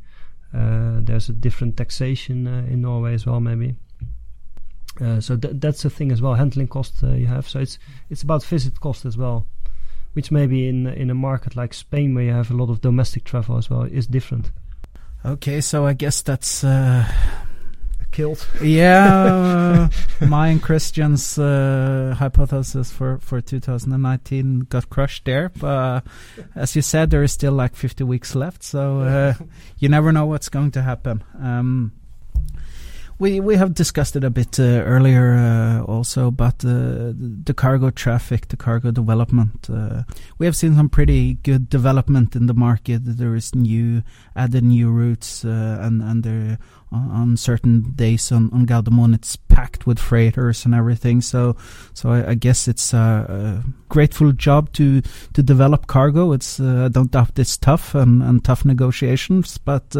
[0.52, 3.76] Uh, there's a different taxation uh, in Norway as well, maybe.
[5.00, 6.34] Uh, so th- that's a thing as well.
[6.34, 7.48] Handling cost uh, you have.
[7.48, 7.78] So it's
[8.10, 9.46] it's about visit cost as well,
[10.14, 13.24] which maybe in in a market like Spain where you have a lot of domestic
[13.24, 14.50] travel as well is different.
[15.24, 17.06] Okay, so I guess that's uh,
[18.20, 18.46] Killed.
[18.62, 19.88] yeah.
[20.20, 25.48] uh, my and Christian's uh, hypothesis for for 2019 got crushed there.
[25.48, 26.00] But uh,
[26.54, 29.34] as you said, there is still like 50 weeks left, so uh,
[29.78, 31.24] you never know what's going to happen.
[31.40, 31.92] Um,
[33.20, 37.12] we we have discussed it a bit uh, earlier uh, also about uh,
[37.44, 39.68] the cargo traffic, the cargo development.
[39.70, 40.02] Uh,
[40.38, 43.02] we have seen some pretty good development in the market.
[43.04, 44.02] There is new
[44.34, 46.58] added new routes, uh, and and there
[46.90, 51.20] on, on certain days on on Gardermoen it's packed with freighters and everything.
[51.20, 51.56] So
[51.92, 55.02] so I, I guess it's a, a grateful job to
[55.34, 56.32] to develop cargo.
[56.32, 59.94] It's uh, I don't doubt it's tough and, and tough negotiations, but.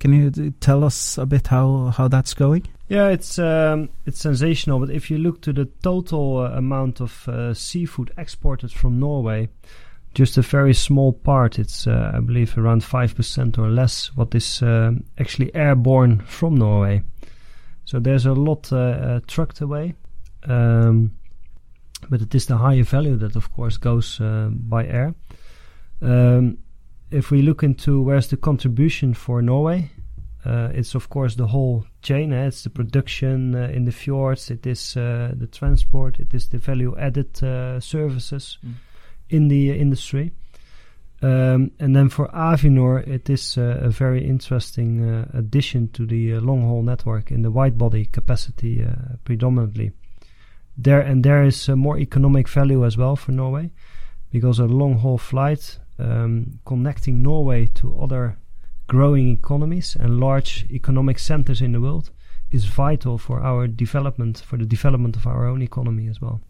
[0.00, 2.66] Can you tell us a bit how, how that's going?
[2.88, 4.80] Yeah, it's um, it's sensational.
[4.80, 9.48] But if you look to the total uh, amount of uh, seafood exported from Norway,
[10.14, 11.58] just a very small part.
[11.58, 14.10] It's uh, I believe around five percent or less.
[14.16, 17.02] What is um actually airborne from Norway?
[17.84, 19.94] So there's a lot uh, uh, trucked away.
[20.44, 21.12] Um,
[22.08, 25.14] but it is the higher value that, of course, goes uh, by air.
[26.00, 26.58] Um,
[27.10, 29.90] if we look into where's the contribution for Norway,
[30.42, 32.32] Uh, it's of course the whole chain.
[32.32, 34.50] eh, It's the production uh, in the fjords.
[34.50, 36.18] It is uh, the transport.
[36.18, 38.74] It is the value-added uh, services Mm.
[39.28, 40.32] in the uh, industry.
[41.22, 46.40] Um, and then for Avinor, it is uh, a very interesting uh, addition to the
[46.40, 49.92] long-haul network in the wide-body capacity uh, predominantly.
[50.82, 53.70] There and there is uh, more economic value as well for Norway,
[54.32, 58.38] because a long-haul flight um, connecting Norway to other
[58.86, 62.10] growing economies and large economic centers in the world
[62.50, 66.40] is vital for our development, for the development of our own economy as well.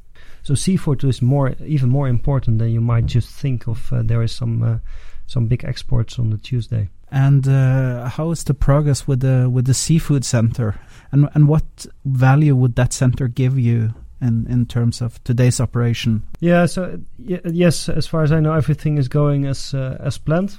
[0.43, 3.93] So seafood is more, even more important than you might just think of.
[3.93, 4.79] Uh, there is some uh,
[5.27, 6.89] some big exports on the Tuesday.
[7.13, 10.81] And uh, how is the progress with the with the seafood center?
[11.13, 16.23] And and what value would that center give you in in terms of today's operation?
[16.41, 16.67] Yeah.
[16.67, 20.59] So y- yes, as far as I know, everything is going as uh, as planned.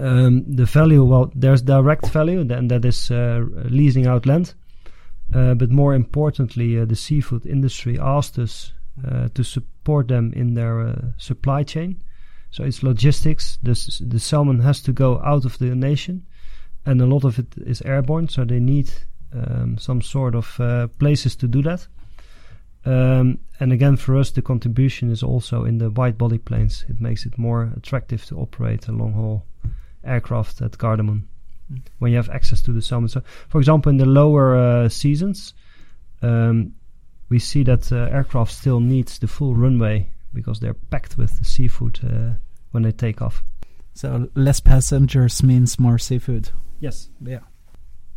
[0.00, 4.54] Um, the value, well, there's direct value, then that is uh, leasing out land.
[5.34, 8.72] Uh, but more importantly, uh, the seafood industry asked us
[9.06, 12.02] uh, to support them in their uh, supply chain.
[12.50, 13.58] So it's logistics.
[13.62, 13.74] The,
[14.06, 16.26] the salmon has to go out of the nation,
[16.84, 18.28] and a lot of it is airborne.
[18.28, 18.90] So they need
[19.32, 21.86] um, some sort of uh, places to do that.
[22.84, 26.84] Um, and again, for us, the contribution is also in the wide body planes.
[26.88, 29.46] It makes it more attractive to operate a long haul
[30.04, 31.22] aircraft at Gardermoen
[31.72, 31.80] Mm.
[32.00, 33.08] when you have access to the salmon.
[33.08, 35.54] So, for example, in the lower uh, seasons,
[36.20, 36.72] um,
[37.28, 41.44] we see that uh, aircraft still needs the full runway because they're packed with the
[41.44, 42.34] seafood uh,
[42.72, 43.42] when they take off.
[43.94, 46.50] So less passengers means more seafood.
[46.80, 47.10] Yes.
[47.20, 47.40] Yeah.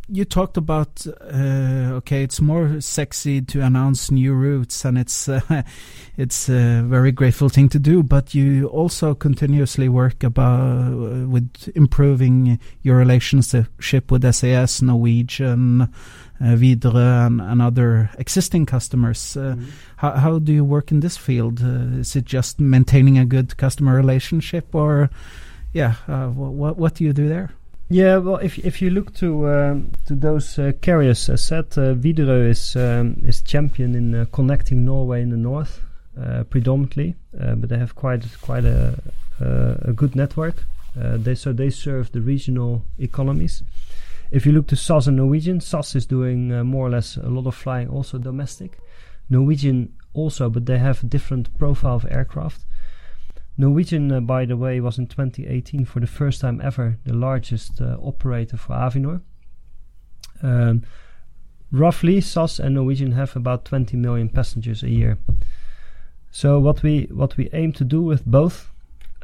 [0.08, 5.40] You talked about uh, okay, it's more sexy to announce new routes, and it's uh,
[6.16, 8.04] it's a very grateful thing to do.
[8.04, 15.88] But you also continuously work about uh, with improving your relationship with SAS, Norwegian, uh,
[16.40, 19.36] and, and other existing customers.
[19.36, 19.56] Uh,
[19.96, 21.60] how, how do you work in this field?
[21.60, 25.10] Uh, is it just maintaining a good customer relationship, or
[25.72, 27.50] yeah, uh, what what do you do there?
[27.88, 31.94] Yeah, well, if if you look to um, to those uh, carriers, as said, uh,
[31.94, 35.80] Widerøe is um, is champion in uh, connecting Norway in the north,
[36.20, 38.98] uh, predominantly, uh, but they have quite quite a
[39.40, 40.64] uh, a good network.
[41.00, 43.62] Uh, they so they serve the regional economies.
[44.32, 47.28] If you look to SAS and Norwegian, SAS is doing uh, more or less a
[47.28, 48.78] lot of flying, also domestic.
[49.30, 52.64] Norwegian also, but they have a different profile of aircraft.
[53.58, 57.80] Norwegian, uh, by the way, was in 2018 for the first time ever the largest
[57.80, 59.22] uh, operator for Avinor.
[60.42, 60.82] Um,
[61.70, 65.18] roughly, SAS and Norwegian have about 20 million passengers a year.
[66.30, 68.70] So what we what we aim to do with both,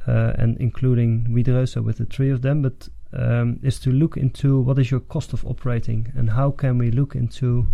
[0.08, 4.16] uh, and including Widerøe, so with the three of them, but um, is to look
[4.16, 7.66] into what is your cost of operating and how can we look into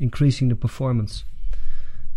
[0.00, 1.24] increasing the performance.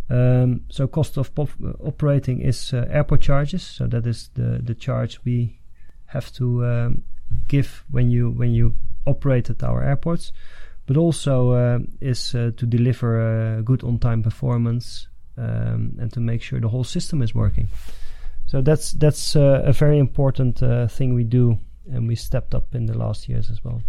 [0.10, 1.46] Um, so cost of uh,
[1.86, 3.64] operating is uh, airport charges.
[3.64, 5.60] So that is the the charge we
[6.06, 7.04] have to um,
[7.48, 8.74] give when you when you
[9.06, 10.32] operate at our airports,
[10.86, 15.08] but also uh, is uh, to deliver a good on-time performance
[15.38, 17.70] um, and to make sure the whole system is working.
[18.48, 21.60] So that's that's uh, a very important uh, thing we do,
[21.92, 23.82] and we stepped up in the last years as well.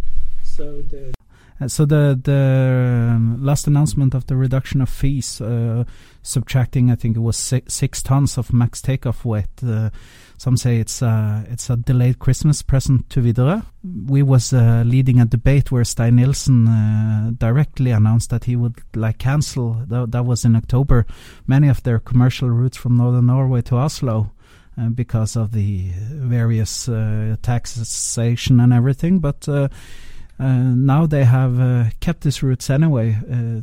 [0.43, 1.13] So the
[1.59, 5.83] uh, so the the um, last announcement of the reduction of fees, uh,
[6.21, 9.63] subtracting, I think it was six, six tons of max takeoff weight.
[9.65, 9.89] Uh,
[10.37, 13.63] some say it's a it's a delayed Christmas present to Widerøe.
[14.07, 18.81] We was uh, leading a debate where Stein Nilsen uh, directly announced that he would
[18.95, 19.83] like cancel.
[19.87, 21.05] That, that was in October.
[21.45, 24.31] Many of their commercial routes from northern Norway to Oslo.
[24.77, 29.67] Uh, because of the various uh, taxation and everything, but uh,
[30.39, 33.17] now they have uh, kept these routes anyway.
[33.31, 33.61] Uh,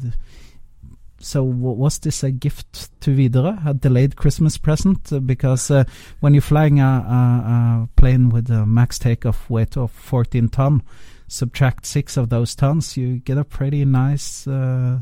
[1.21, 5.13] so w- was this a gift to Widerøe, a delayed Christmas present?
[5.13, 5.85] Uh, because uh,
[6.21, 10.83] when you're flying a, a, a plane with a max takeoff weight of 14 ton,
[11.27, 15.01] subtract six of those tons, you get a pretty nice uh,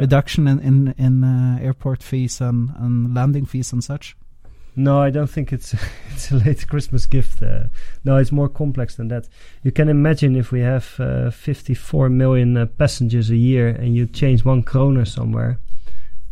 [0.00, 4.16] reduction in in, in uh, airport fees and, and landing fees and such.
[4.78, 5.74] No, I don't think it's
[6.12, 7.42] it's a late Christmas gift.
[7.42, 7.64] Uh,
[8.04, 9.26] no, it's more complex than that.
[9.62, 14.06] You can imagine if we have uh, 54 million uh, passengers a year and you
[14.06, 15.58] change one kroner somewhere,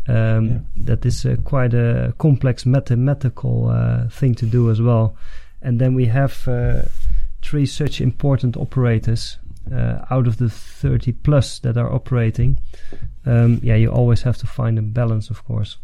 [0.08, 0.58] um, Yeah.
[0.84, 5.16] that is uh, quite a complex mathematical uh, thing to do as well.
[5.62, 6.82] And then we have uh,
[7.40, 9.38] three such important operators
[9.72, 12.58] uh, out of the 30 plus that are operating.
[13.24, 15.78] Um, yeah, you always have to find a balance, of course.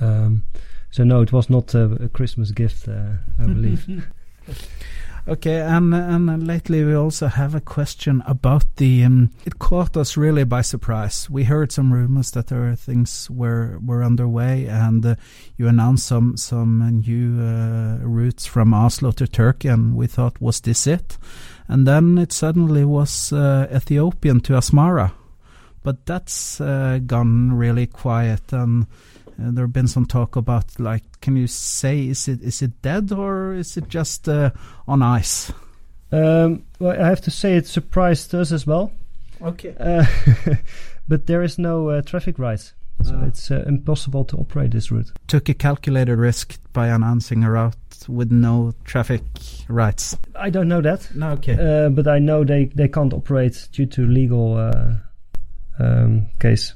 [0.00, 0.42] Um,
[0.90, 4.06] so no, it was not a, a Christmas gift, uh, I believe.
[5.28, 9.04] Okay, and and lately we also have a question about the.
[9.04, 11.28] Um, it caught us really by surprise.
[11.28, 15.16] We heard some rumors that there are things were were underway, and uh,
[15.58, 20.60] you announced some some new uh, routes from Oslo to Turkey, and we thought, was
[20.60, 21.18] this it?
[21.68, 25.12] And then it suddenly was uh, Ethiopian to Asmara,
[25.82, 28.86] but that's uh, gone really quiet and.
[29.40, 32.82] Uh, there have been some talk about like, can you say is it is it
[32.82, 34.50] dead or is it just uh,
[34.86, 35.52] on ice?
[36.10, 38.90] Um, well, I have to say it surprised us as well.
[39.42, 39.74] Okay.
[39.78, 40.04] Uh,
[41.08, 42.72] but there is no uh, traffic rights,
[43.04, 43.26] so Ah.
[43.26, 45.12] it's uh, impossible to operate this route.
[45.28, 47.76] Took a calculated risk by announcing a route
[48.08, 49.22] with no traffic
[49.68, 50.16] rights.
[50.34, 51.54] I don't know that, No, okay.
[51.86, 54.94] uh, but I know they, they can't operate due to legal uh,
[55.78, 56.72] um, case.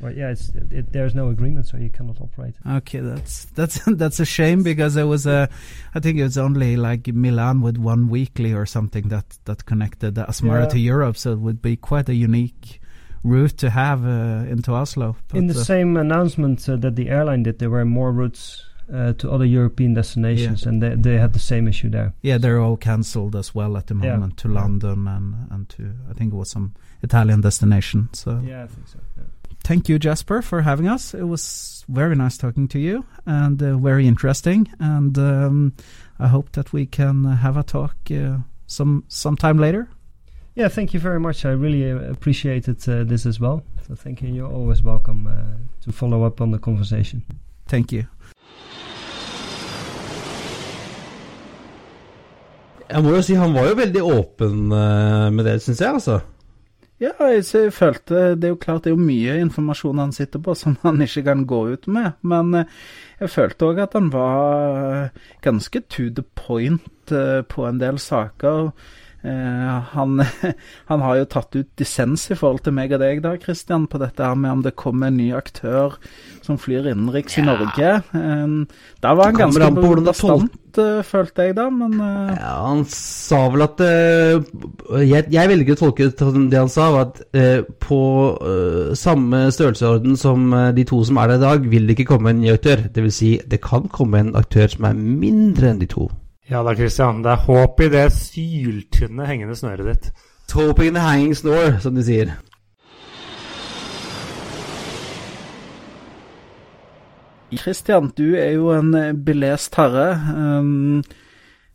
[0.00, 2.54] Well, yeah, it's it, there's no agreement, so you cannot operate.
[2.66, 5.48] Okay, that's that's that's a shame because there was a,
[5.94, 10.14] I think it was only like Milan with one weekly or something that that connected
[10.14, 10.68] Asmara Yeah.
[10.68, 12.80] to Europe, so it would be quite a unique
[13.24, 15.16] route to have uh, into Oslo.
[15.34, 19.12] In the uh, same announcement uh, that the airline did, there were more routes uh,
[19.14, 22.12] to other European destinations, and they, they had the same issue there.
[22.22, 24.12] yeah, they're all cancelled as well at the Yeah.
[24.16, 24.60] moment to Yeah.
[24.62, 26.72] London and and to I think it was some
[27.02, 28.08] Italian destination.
[28.12, 28.98] So Yeah, I think so.
[29.16, 29.24] Yeah.
[29.68, 31.12] Thank you, Jasper, for having us.
[31.12, 34.66] It was very nice talking to you and uh, very interesting.
[34.80, 35.72] And um,
[36.18, 39.90] I hope that we can uh, have a talk uh, some sometime later.
[40.54, 41.44] Yeah, thank you very much.
[41.44, 43.62] I really uh, appreciated uh, this as well.
[43.86, 44.30] So thank you.
[44.30, 47.22] You're always welcome uh, to follow up on the conversation.
[47.66, 48.04] Thank you.
[52.88, 56.20] Jeg må jo si han var jo veldig åpen eh, med det, syns jeg, altså.
[56.98, 60.54] Ja, jeg, følte Det er jo klart det er jo mye informasjon han sitter på
[60.58, 62.78] som han ikke kan gå ut med, men eh,
[63.20, 68.00] jeg følte òg at han var eh, ganske to the point eh, på en del
[68.02, 68.72] saker.
[69.22, 70.22] Eh, han,
[70.90, 73.98] han har jo tatt ut dissens i forhold til meg og deg da, Christian, på
[73.98, 75.96] dette her med om det kommer en ny aktør
[76.46, 77.96] som flyr innenriks i Norge.
[78.14, 78.54] Eh,
[79.02, 79.70] da var han ganske
[80.06, 85.80] bastant, eh, følte jeg da, men Ja, han sa vel at jeg, jeg velger å
[85.82, 87.20] tolke det han sa, var at
[87.82, 88.00] på
[88.98, 92.40] samme størrelsesorden som de to som er der i dag, vil det ikke komme en
[92.44, 92.86] ny aktør.
[92.86, 96.08] Det vil si, det kan komme en aktør som er mindre enn de to.
[96.48, 97.20] Ja da, Christian.
[97.22, 100.06] Det er håp i det syltynne hengende snøret ditt.
[100.48, 102.30] Top in the hanging snore, som de sier.
[107.52, 110.08] Christian, du er jo en eh, belest herre.
[110.32, 111.02] Um,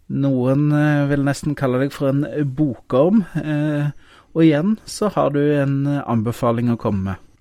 [0.10, 2.26] noen eh, vil nesten kalle deg for en
[2.58, 3.22] bokorm.
[3.38, 3.94] Eh,
[4.34, 7.33] og igjen så har du en anbefaling å komme med.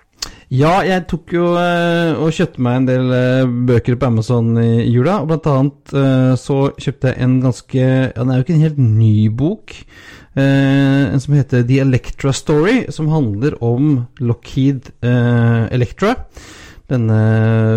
[0.52, 4.84] Ja, jeg tok jo eh, og kjøpte meg en del eh, bøker på Amazon i
[4.84, 5.22] jula.
[5.22, 8.66] Og blant annet eh, så kjøpte jeg en ganske Ja, den er jo ikke en
[8.66, 9.72] helt ny bok.
[10.32, 16.14] En som heter The Electra Story, som handler om Lockheed Electra.
[16.88, 17.18] Denne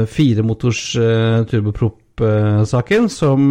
[0.07, 0.85] firemotors
[1.51, 3.43] turboprop-saken som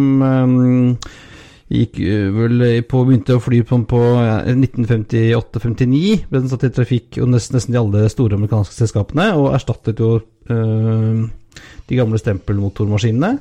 [1.71, 6.27] gikk eh, vel på, begynte å fly på, på ja, 1958-59.
[6.29, 10.01] Ble den satt i trafikk og nesten, nesten de alle store amerikanske selskapene, og erstattet
[10.03, 11.25] jo eh,
[11.89, 13.35] de gamle stempelmotormaskinene.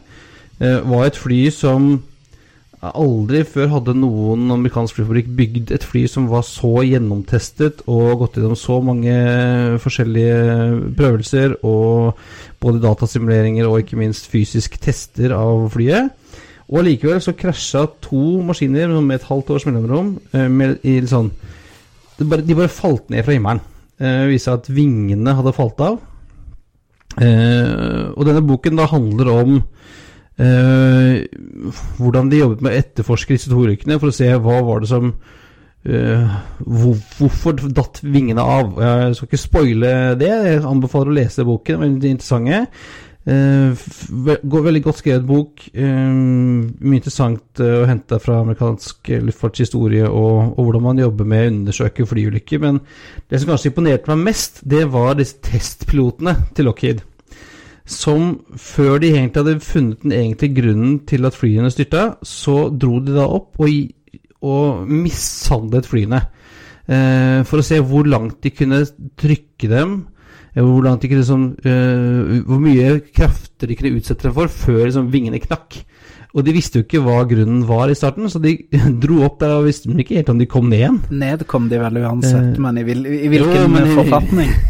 [0.60, 1.94] Eh, var et fly som
[2.84, 8.36] aldri før hadde noen amerikansk flyfabrikk bygd et fly som var så gjennomtestet og gått
[8.36, 9.14] gjennom så mange
[9.80, 12.20] forskjellige prøvelser og
[12.60, 16.12] både datasimuleringer og ikke minst fysisk tester av flyet.
[16.74, 21.30] Og allikevel så krasja to maskiner med et halvt års mellomrom eh, med, i sånn
[22.18, 23.62] de bare, De bare falt ned fra himmelen.
[23.98, 26.00] Det viste at vingene hadde falt av.
[27.22, 29.56] Eh, og denne boken da handler om
[30.42, 31.22] eh,
[32.00, 34.90] hvordan de jobbet med å etterforske disse to ulykkene for å se hva var det
[34.90, 35.12] som
[35.86, 38.74] eh, hvor, Hvorfor datt vingene av?
[38.82, 42.64] Jeg skal ikke spoile det, jeg anbefaler å lese boken, veldig interessante.
[43.26, 45.62] Eh, f- ve- gå- veldig godt skrevet bok.
[45.72, 51.46] eh, mye interessant eh, å hente fra amerikansk luftfartshistorie og, og hvordan man jobber med
[51.46, 52.60] å undersøke flyulykker.
[52.60, 52.80] Men
[53.30, 57.00] det som kanskje imponerte meg mest, det var disse testpilotene til Lockheed.
[57.88, 63.00] Som før de egentlig hadde funnet den egentlige grunnen til at flyene styrta, så dro
[63.04, 63.68] de da opp og,
[64.44, 66.20] og mishandlet flyene.
[66.84, 68.82] For å se hvor langt de kunne
[69.20, 69.92] trykke dem.
[70.54, 75.10] Eh, Hvor, kunne, liksom, eh, hvor mye krafter de kunne utsette dem for før liksom,
[75.12, 75.82] vingene knakk.
[76.34, 78.56] Og de visste jo ikke hva grunnen var i starten, så de
[79.02, 81.02] dro opp der og visste ikke helt om de kom ned igjen.
[81.14, 84.54] Ned kom de vel uansett, Eh, men i, vil, i hvilken jo, forfatning?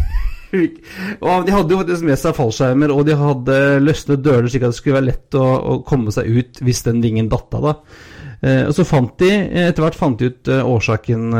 [0.54, 4.70] Og De hadde jo faktisk med seg fallskjermer, og de hadde løsnet dører slik at
[4.70, 7.64] det skulle være lett å, å komme seg ut hvis den vingen datt av.
[7.66, 8.12] da.
[8.44, 11.30] Eh, og så fant de, eh, etter hvert fant de ut eh, årsaken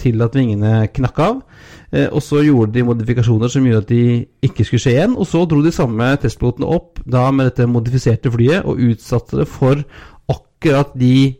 [0.00, 1.42] til at vingene knakk av.
[1.88, 4.02] Og så gjorde de modifikasjoner som gjorde at de
[4.44, 5.14] ikke skulle skje igjen.
[5.16, 9.46] Og så dro de samme testpilotene opp da med dette modifiserte flyet og utsatte det
[9.48, 9.80] for
[10.28, 11.32] akkurat de,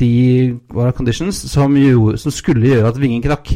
[0.00, 0.14] de
[0.96, 3.52] conditions som, gjorde, som skulle gjøre at vingen knakk.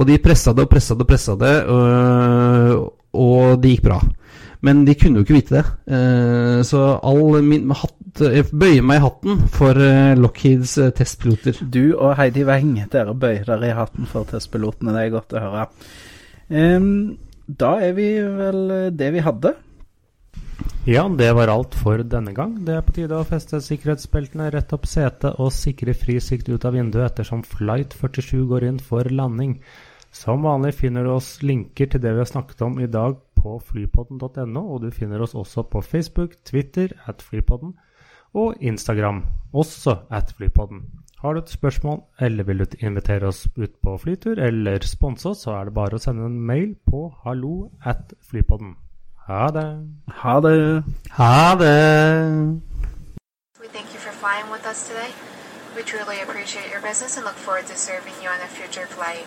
[0.00, 2.88] Og de pressa det og pressa det og pressa det, og,
[3.20, 4.00] og det gikk bra.
[4.66, 5.64] Men de kunne jo ikke vite det.
[5.88, 11.62] Eh, så all min hatt, jeg bøyer meg i hatten for eh, Lockheeds eh, testpiloter.
[11.64, 14.92] Du og Heidi Weng, dere bøyer dere i hatten for testpilotene.
[14.96, 15.66] Det er godt å høre.
[17.60, 18.62] Da er vi vel
[18.94, 19.56] det vi hadde.
[20.88, 22.54] Ja, det var alt for denne gang.
[22.64, 26.64] Det er på tide å feste sikkerhetsbeltene, rett opp setet og sikre fri sikt ut
[26.64, 29.58] av vinduet ettersom Flight 47 går inn for landing.
[30.10, 33.56] Som vanlig finner du oss linker til det vi har snakket om i dag på
[33.70, 37.74] flypodden.no, og du finner oss også på Facebook, Twitter at flypodden
[38.34, 40.84] og Instagram, også at flypodden.
[41.20, 45.42] Har du et spørsmål, eller vil du invitere oss ut på flytur, eller sponse oss,
[45.44, 48.76] så er det bare å sende en mail på hallo at flypodden.
[49.26, 49.66] Ha det!
[50.22, 50.84] Ha det.
[51.18, 51.74] Ha det!
[53.60, 55.12] We thank you for flying with us today.
[55.76, 59.26] We truly appreciate your business and look forward to serving you on a future flight.